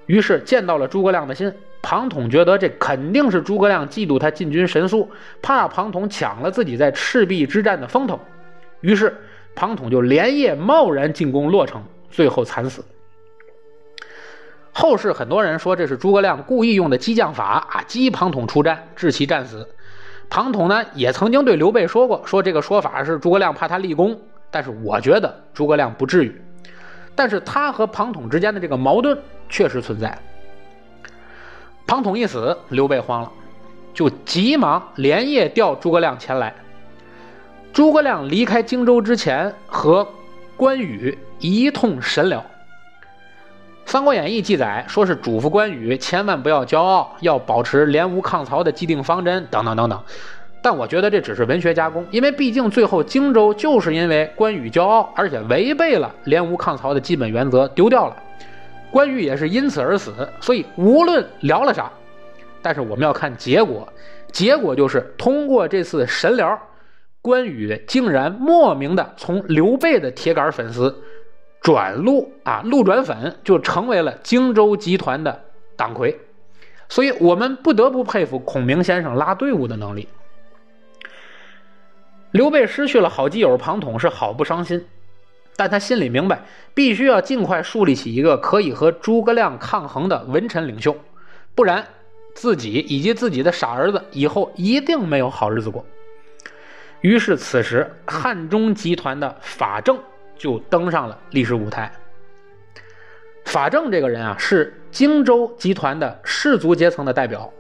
[0.06, 1.54] 于是见到了诸葛亮的信。
[1.82, 5.08] 庞统觉得这肯定是诸葛亮嫉妒他进军神速，
[5.40, 8.20] 怕庞统抢了自己在赤壁之战的风头，
[8.82, 9.16] 于是
[9.56, 11.82] 庞统就连夜贸然进攻洛城，
[12.12, 12.84] 最后惨死。
[14.74, 19.68] 后世很多人说这是诸葛亮故意用的激将法啊，激庞统出战，致其战死。
[20.30, 24.20] 庞统呢也曾经对刘备说过，说这个说法是诸葛亮怕他立功，
[24.52, 26.42] 但是我觉得诸葛亮不至于。
[27.16, 30.18] 但是他和庞统之间的这个矛盾确实存在。
[31.88, 33.32] 庞统一死，刘备慌了，
[33.94, 36.54] 就急忙连夜调诸葛亮前来。
[37.76, 40.08] 诸葛亮离开荆州之前，和
[40.56, 42.40] 关羽一通神聊。
[43.86, 50.02] 《三国演义》记载说是嘱咐关羽千万不要骄傲，要保持联吴抗曹的既定方针，等等等等。
[50.62, 58.16] 但我觉得这只是文学加工，因为毕竟最后荆州就是因为关羽骄傲，而且违背了联吴抗曹的基本原则，丢掉了。
[58.90, 61.92] 关羽也是因此而死，所以无论聊了啥，
[62.62, 63.86] 但是我们要看结果。
[64.32, 66.58] 结果就是通过这次神聊，
[67.26, 71.02] 关羽竟然莫名的从刘备的铁杆粉丝
[71.60, 75.44] 转路啊，路转粉，就成为了荆州集团的
[75.76, 76.20] 党魁。
[76.88, 80.08] 所以我们不得不佩服孔明先生拉队伍的能力。
[82.30, 84.86] 刘备失去了好基友庞统，是好不伤心。
[85.56, 86.44] 但他心里明白，
[86.76, 90.96] 必须要尽快树立起一个可以和诸葛亮抗衡的文臣领袖，
[91.56, 91.88] 不然
[92.36, 95.84] 自己以及自己的傻儿子以后一定没有好日子过。
[97.06, 99.96] 于是，此时汉中集团的法正
[100.36, 101.92] 就登上了历史舞台。
[103.44, 107.54] 法正这个人啊，是荆州集团的士族阶层的代表，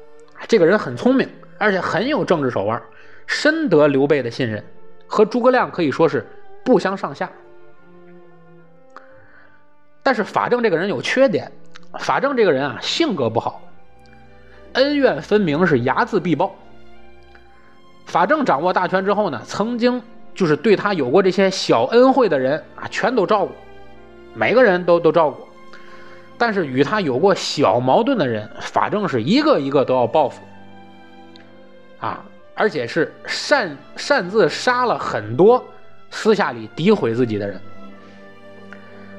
[0.48, 1.30] 这个人很聪明，
[1.60, 2.82] 而且很有政治手腕，
[3.28, 4.66] 深得刘备的信任，
[5.06, 6.26] 和诸葛亮可以说是
[6.64, 7.30] 不相上下。
[10.02, 11.52] 但是法正这个人有缺点，
[12.00, 13.62] 法正这个人啊性格不好，
[14.74, 16.56] 恩怨分明，是睚眦必报。
[18.06, 20.02] 法正掌握大权之后呢，曾经
[20.34, 23.52] 就是对他有过这些小恩惠的人啊，全都照顾，
[24.34, 25.48] 每个人都都照顾。
[26.38, 30.42] 但是与他有过小矛盾的人，法正是一个一个都要报复，
[32.00, 35.64] 啊，而且是擅擅自杀了很多
[36.12, 37.60] 私下里诋毁自己的人。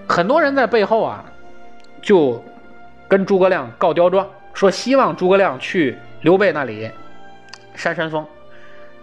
[0.07, 1.25] 很多人在背后啊，
[2.03, 2.45] 就
[3.09, 6.91] 跟诸葛亮告刁状，说希望诸葛亮去刘备那里
[7.75, 8.25] 扇扇风，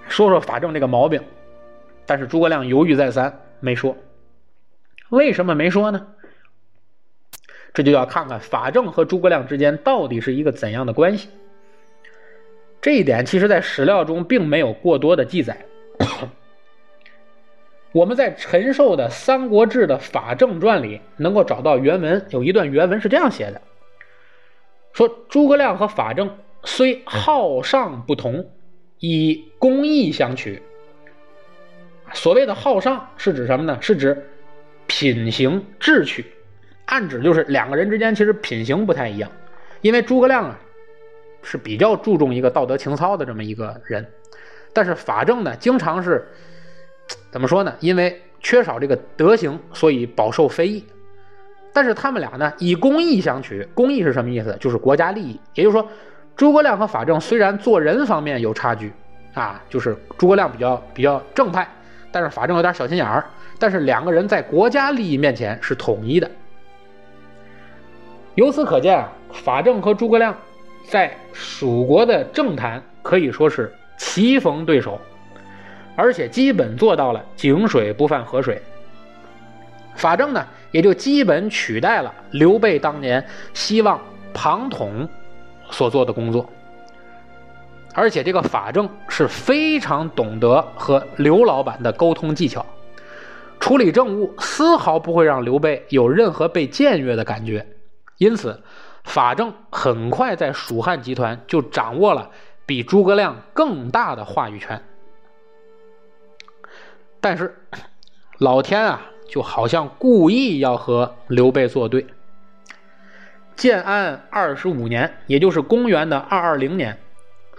[0.08, 1.22] 说说法正这个毛病。
[2.06, 3.95] 但是诸葛亮犹豫再三，没说。
[5.10, 6.08] 为什么没说呢？
[7.74, 11.30] 这就要看看法正和诸葛亮之间到底是一个怎样的关系。
[12.82, 15.66] 这一点其实，在史料中并没有过多的记载。
[17.93, 23.62] 我们在陈寿的《三国志》的法正传里能够找到原文，有一段原文是这样写的：
[24.91, 28.49] 说诸葛亮和法正虽好上不同，
[29.06, 30.62] 以公义相取。
[32.14, 33.78] 所谓的好上是指什么呢？
[33.82, 34.30] 是指
[34.88, 36.26] 品行志趣，
[36.86, 39.30] 暗指就是两个人之间其实品行不太一样。
[39.82, 40.58] 因为诸葛亮啊
[41.41, 44.08] 是比较注重一个道德情操的这么一个人，
[44.72, 46.26] 但是法正呢经常是。
[47.30, 47.76] 怎么说呢？
[47.82, 50.86] 因为缺少这个德行，所以饱受非议。
[51.74, 53.68] 但是他们俩呢，以公义相取。
[53.74, 54.56] 公义是什么意思？
[54.62, 55.38] 就是国家利益。
[55.56, 55.86] 也就是说，
[56.36, 58.92] 诸葛亮和法正虽然做人方面有差距，
[59.34, 61.68] 啊，就是诸葛亮比较比较正派，
[62.12, 63.26] 但是法正有点小心眼儿。
[63.60, 66.30] 但是两个人在国家利益面前是统一的。
[68.36, 70.36] 由此可见啊，法正和诸葛亮
[70.90, 75.00] 在蜀国的政坛可以说是棋逢对手，
[75.96, 78.60] 而且基本做到了井水不犯河水。
[79.96, 83.24] 法正呢，也就基本取代了刘备当年
[83.54, 84.02] 希望
[84.34, 85.08] 庞统
[85.74, 86.49] 所做的工作。
[87.93, 92.65] 而且这个法正是非常懂得和刘老板的沟通技巧，
[93.59, 97.67] 处理政务丝毫不会让刘备有任何被僭越的感觉，
[98.17, 98.63] 因此
[99.03, 102.30] 法正很快在蜀汉集团就掌握了
[102.65, 104.82] 比诸葛亮更大的话语权。
[107.19, 107.55] 但是
[108.38, 109.01] 老天啊！
[109.30, 112.05] 就好像故意要和刘备作对。
[113.56, 116.97] 建安二十五年，也就是公元的二二零年，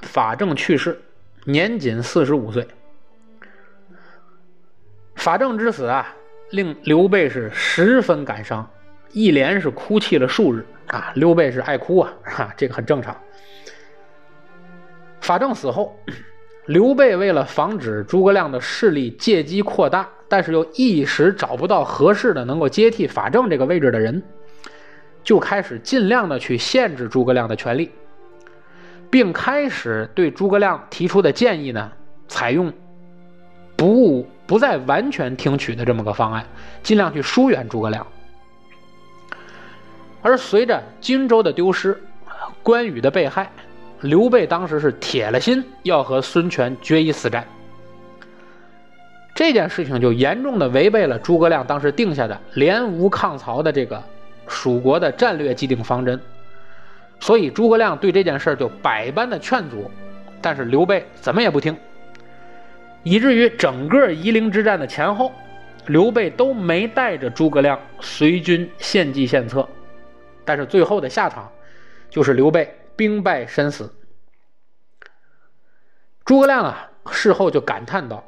[0.02, 1.00] 法正去世，
[1.44, 2.66] 年仅四十五岁。
[5.14, 6.14] 法正之死啊，
[6.50, 8.68] 令刘备是十分感伤，
[9.12, 11.12] 一连是哭泣了数日啊。
[11.14, 13.16] 刘备是爱哭啊，哈，这个很正常。
[15.20, 15.98] 法正死后，
[16.66, 20.08] 刘备为了防止诸葛亮的势力借机扩大。
[20.26, 24.20] 但是又一时找不到合适的能够接替法正这个位置的人，
[25.24, 27.90] 就开始尽量的去限制诸葛亮的权利，
[29.10, 31.90] 并开始对诸葛亮提出的建议呢，
[32.28, 32.72] 采用
[33.74, 36.44] 不不再完全听取的这么个方案，
[36.82, 38.06] 尽量去疏远诸葛亮。
[40.20, 42.00] 而随着荆州的丢失，
[42.62, 43.50] 关羽的被害，
[44.02, 47.46] 刘备当时是铁了心要和孙权决一死战。
[49.34, 54.02] 这件事情就严重的违背了诸葛亮当时定下的联吴抗曹的这个
[54.46, 56.20] 蜀国的战略既定方针，
[57.20, 59.90] 所以诸葛亮对这件事就百般的劝阻，
[60.40, 61.76] 但是刘备怎么也不听，
[63.02, 65.32] 以至于整个夷陵之战的前后，
[65.86, 69.68] 刘备都没带着诸葛亮随军献计献策，
[70.44, 71.50] 但是最后的下场
[72.10, 73.92] 就是刘备兵败身死。
[76.24, 78.24] 诸葛亮啊，事后就感叹道。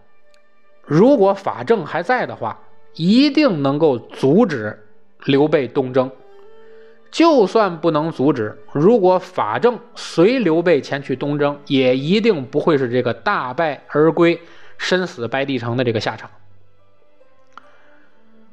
[0.85, 2.61] 如果法正还在的话，
[2.95, 4.86] 一定能够阻止
[5.25, 6.11] 刘备东征。
[7.11, 14.39] 就算不能阻止，如果法正随刘备前去东征，也一定不会是这个大败而归、
[14.77, 16.31] 身死白帝城的这个下场。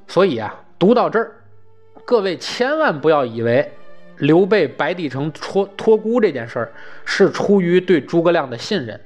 [0.07, 1.36] 所以啊，读到这儿，
[2.05, 3.70] 各位千万不要以为
[4.20, 6.72] 刘备白帝城托托孤这件事儿
[7.03, 9.01] 是出于对诸葛亮的信任。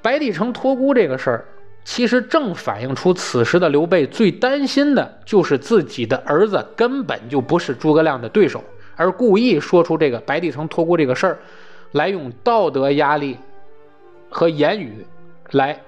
[0.00, 1.44] 白帝城托孤这个事儿。
[1.84, 8.62] 其实正反映出此时的刘备最担心的就是自己的儿子根本就不是诸葛亮的对手，
[8.94, 11.38] 而故意说出这个白帝城托孤这个事儿，
[11.90, 13.36] 来用道德压力
[14.30, 15.04] 和言语
[15.50, 15.78] 来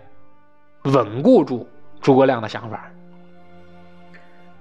[0.82, 1.66] 稳固住
[2.00, 2.90] 诸葛亮的想法。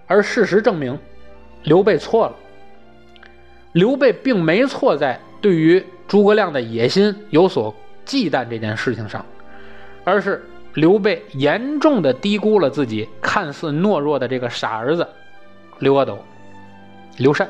[0.06, 0.98] 而事实证明，
[1.64, 2.36] 刘备错了。
[3.72, 7.74] 刘备并没错在对于诸葛亮的野心有所
[8.06, 9.26] 忌惮这件事情上，
[10.04, 10.44] 而是。
[10.74, 15.08] 刘备严重的低估了自己看似懦弱的这个傻儿子
[15.80, 16.18] 刘阿斗、
[17.18, 17.48] 刘禅。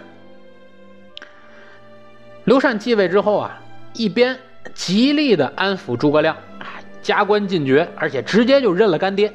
[2.44, 3.62] 刘禅继位之后啊，
[3.94, 4.38] 一边
[4.74, 6.36] 极力的安抚诸葛亮，
[7.02, 9.30] 加官进爵，而且直接就认了干爹；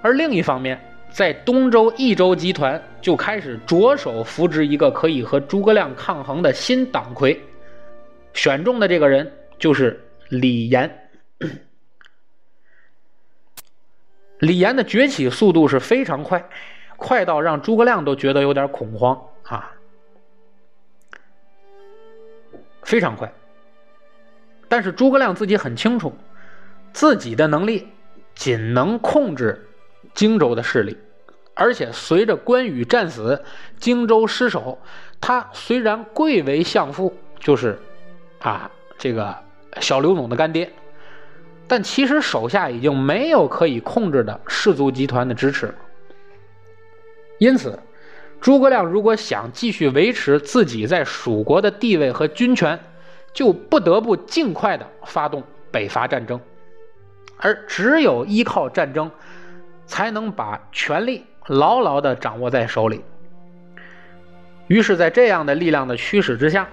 [0.00, 0.80] 而另一方面，
[1.10, 7.40] 在东周、益州集团就开始着手扶植一个可以和诸葛亮抗衡的新党魁，
[8.32, 9.28] 选中的这个人
[9.58, 10.88] 就是李严。
[14.44, 16.46] 李严的崛起速度是非常快，
[16.96, 19.72] 快到让诸葛亮都觉得有点恐慌啊，
[22.82, 23.32] 非常快。
[24.68, 26.12] 但是诸葛亮自己很清楚，
[26.92, 27.88] 自己的能力
[28.34, 29.66] 仅能控制
[30.12, 30.98] 荆州的势力，
[31.54, 33.42] 而且随着关羽战死，
[33.78, 34.78] 荆州失守，
[35.20, 37.78] 他虽然贵为相父，就是
[38.40, 39.34] 啊这个
[39.80, 40.70] 小刘总的干爹。
[41.66, 45.74] 但其实手下已经没有可以控制的氏族集团的支持，
[47.38, 47.78] 因此，
[48.40, 52.78] 诸葛亮如果想继续维持自己在蜀国的地位和军权，
[53.32, 56.38] 就不得不尽快的发动北伐战争，
[57.38, 59.10] 而只有依靠战争，
[59.86, 63.02] 才能把权力牢牢的掌握在手里。
[64.66, 66.68] 于是，在这样的力量的驱使之下，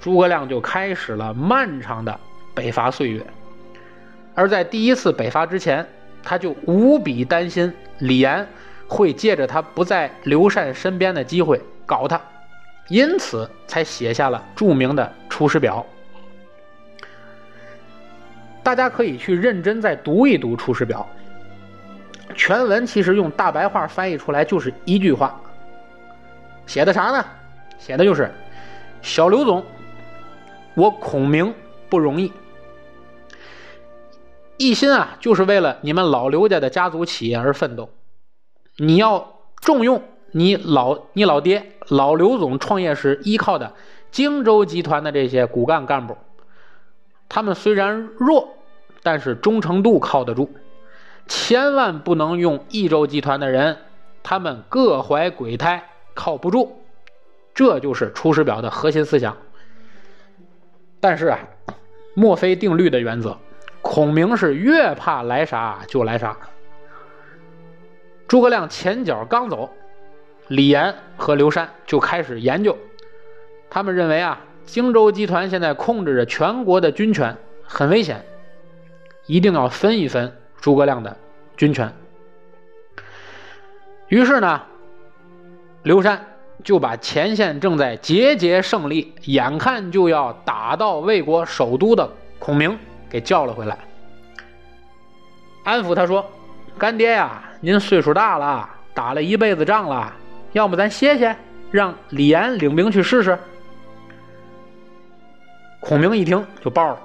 [0.00, 2.18] 诸葛亮就开始了漫长的
[2.54, 3.20] 北伐岁月。
[4.34, 5.86] 而在第一次北伐之前，
[6.22, 8.46] 他就无比担心李严
[8.86, 12.20] 会借着他不在刘禅身边的机会搞他，
[12.88, 15.84] 因此才写下了著名的《出师表》。
[18.62, 21.06] 大家可以去认真再读一读《出师表》。
[22.36, 25.40] 全文其实用大白话翻译出来就是一句话，
[26.66, 27.24] 写的啥呢？
[27.78, 28.30] 写的就是
[29.02, 29.64] 小刘总，
[30.74, 31.52] 我孔明
[31.88, 32.32] 不容易，
[34.60, 37.88] 一心啊就是为了你们老刘家的家族企业而奋斗。
[38.76, 40.02] 你要重用
[40.32, 43.72] 你老你老爹老刘总创业时依靠的
[44.10, 46.18] 荆州集团的这些骨干干部，
[47.30, 48.50] 他们虽然弱，
[49.02, 50.52] 但是忠诚度靠得住。
[51.26, 53.78] 千万不能用益州集团的人，
[54.22, 56.82] 他们各怀鬼胎，靠不住。
[57.54, 59.38] 这就是《出师表》的核心思想。
[61.00, 61.38] 但是啊，
[62.12, 63.38] 墨菲定律的原则，
[63.82, 66.36] 孔明是越怕来啥就来啥。
[68.28, 69.70] 诸葛亮前脚刚走，
[70.48, 72.76] 李严和刘禅就开始研究。
[73.68, 78.24] 他们认为啊，荆州集团现在控制着全国的军权，很危险，
[79.26, 80.36] 一定要分一分。
[80.60, 81.16] 诸葛亮的
[81.56, 81.90] 军权，
[84.08, 84.60] 于是呢，
[85.82, 86.26] 刘禅
[86.62, 92.78] 就把前线正在节节胜利、眼看就要打到魏国首都的孔明
[93.10, 93.76] 给叫了回来，
[95.64, 96.24] 安抚他说
[96.78, 100.12] ：“干爹呀，您岁数大了，打了一辈子仗了，
[100.52, 101.36] 要么咱歇歇，
[101.70, 103.36] 让李严领兵去试试。”
[105.80, 107.00] 孔明一听就爆了，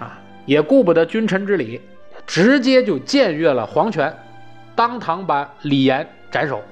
[0.00, 1.80] 啊，也顾不得君臣之礼。
[2.26, 4.14] 直接就僭越了皇权，
[4.76, 6.62] 当堂把李严斩首。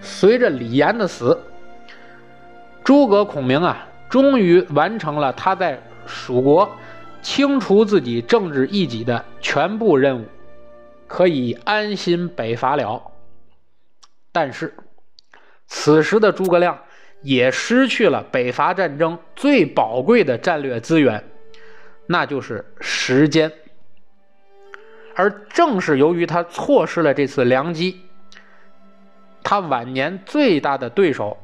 [0.00, 1.40] 随着李严的死，
[2.82, 5.80] 诸葛孔明啊，终于完成了他在
[6.12, 6.76] 蜀国
[7.22, 10.26] 清除自己政治异己的全部任务，
[11.08, 13.02] 可以安心北伐了。
[14.30, 14.74] 但是，
[15.66, 16.78] 此时的诸葛亮
[17.22, 21.24] 也失去了北伐战争最宝贵的战略资源。
[22.06, 23.50] 那就是时间，
[25.14, 28.00] 而正是由于他错失了这次良机，
[29.42, 31.38] 他晚年最大的对手，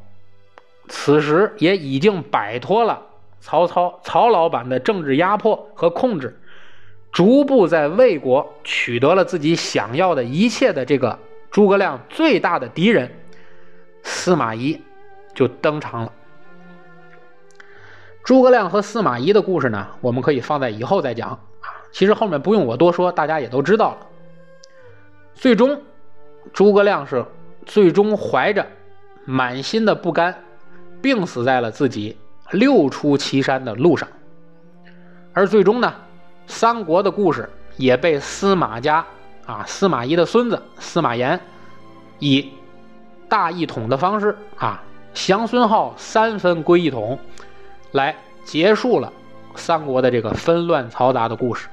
[0.89, 3.07] 此时也已经摆脱了
[3.41, 6.39] 曹操曹老板的政治压迫和控制，
[7.13, 11.19] 逐步在魏国取得了自己想要的一切的这个
[11.51, 13.11] 诸葛亮最大的敌人
[14.03, 14.81] 司马懿
[15.35, 16.13] 就登场了。
[18.23, 21.39] 诸葛亮和司马懿的故事呢，我们可以放在以后再讲啊。
[21.91, 24.07] 其实后面不用我多说，大家也都知道了。
[25.33, 25.81] 最终，
[26.53, 27.25] 诸葛亮是
[27.65, 28.67] 最终怀着
[29.25, 30.45] 满心的不甘，
[31.01, 32.19] 病死在了自己
[32.51, 34.09] 六出祁山的路上。
[35.33, 35.95] 而最终呢，
[36.47, 39.05] 三国的故事也被司马家
[39.47, 41.41] 啊，司马懿的孙子司马炎
[42.19, 42.51] 以
[43.29, 44.83] 大一统的方式啊，
[45.15, 47.19] 降孙浩三分归一统。
[47.93, 49.11] 来结束了
[49.55, 51.67] 三国的这个纷乱嘈杂的故事。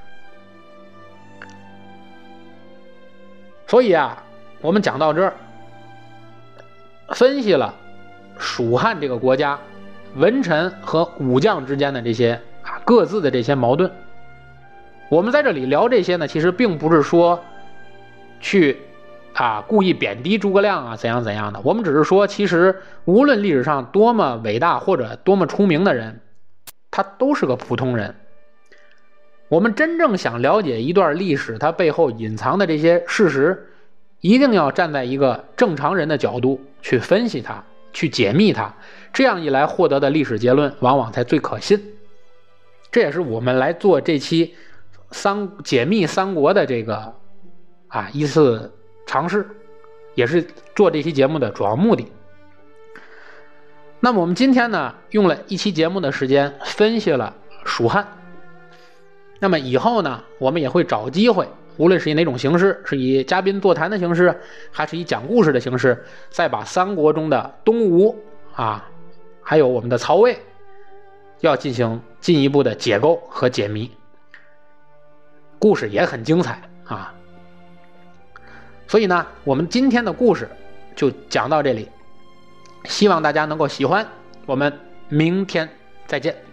[3.66, 4.22] 所以啊，
[4.62, 5.34] 我们讲到这儿，
[7.08, 7.74] 分析了
[8.38, 9.58] 蜀汉这个国家
[10.14, 13.90] 文臣和武将之间的这些啊各自的这些矛盾。
[15.10, 17.42] 我们在这里聊这些呢，其实并不是说
[18.40, 18.78] 去
[19.34, 21.60] 啊故意贬低诸葛亮啊怎样怎样的。
[21.64, 26.20] 我们只是说，其实无论历史上多么伟大或者多么出名的人。
[26.88, 28.14] 他都是个普通人。
[29.48, 33.66] 我们真正想了解一段历史，它背后隐藏的这些事实，
[34.22, 37.62] 一定要站在一个正常人的角度去分析它，
[37.96, 38.74] 去解密它。
[39.10, 41.82] 这样一来，获得的历史结论往往才最可信。
[42.90, 44.54] 这也是我们来做这期
[45.10, 47.14] 三解密三国的这个
[47.88, 48.70] 啊一次
[49.06, 49.48] 尝试，
[50.14, 52.12] 也是做这期节目的主要目的。
[54.00, 57.34] 那么我们今天呢，用了一期节目的时间分析了
[57.64, 58.06] 蜀汉。
[59.40, 64.34] 那么以后呢，我们也会找机会，无论是以哪种形式，是以嘉宾座谈的形式，
[64.70, 68.16] 还是以讲故事的形式，再把三国中的东吴
[68.54, 68.88] 啊，
[69.42, 70.38] 还有我们的曹魏，
[71.40, 73.90] 要进行进一步的解构和解谜。
[75.58, 77.12] 故事也很精彩啊。
[78.86, 80.48] 所以呢，我们今天的故事
[80.94, 81.88] 就讲到这里。
[82.84, 84.06] 希望大家能够喜欢，
[84.46, 84.72] 我们
[85.08, 85.68] 明天
[86.06, 86.45] 再见。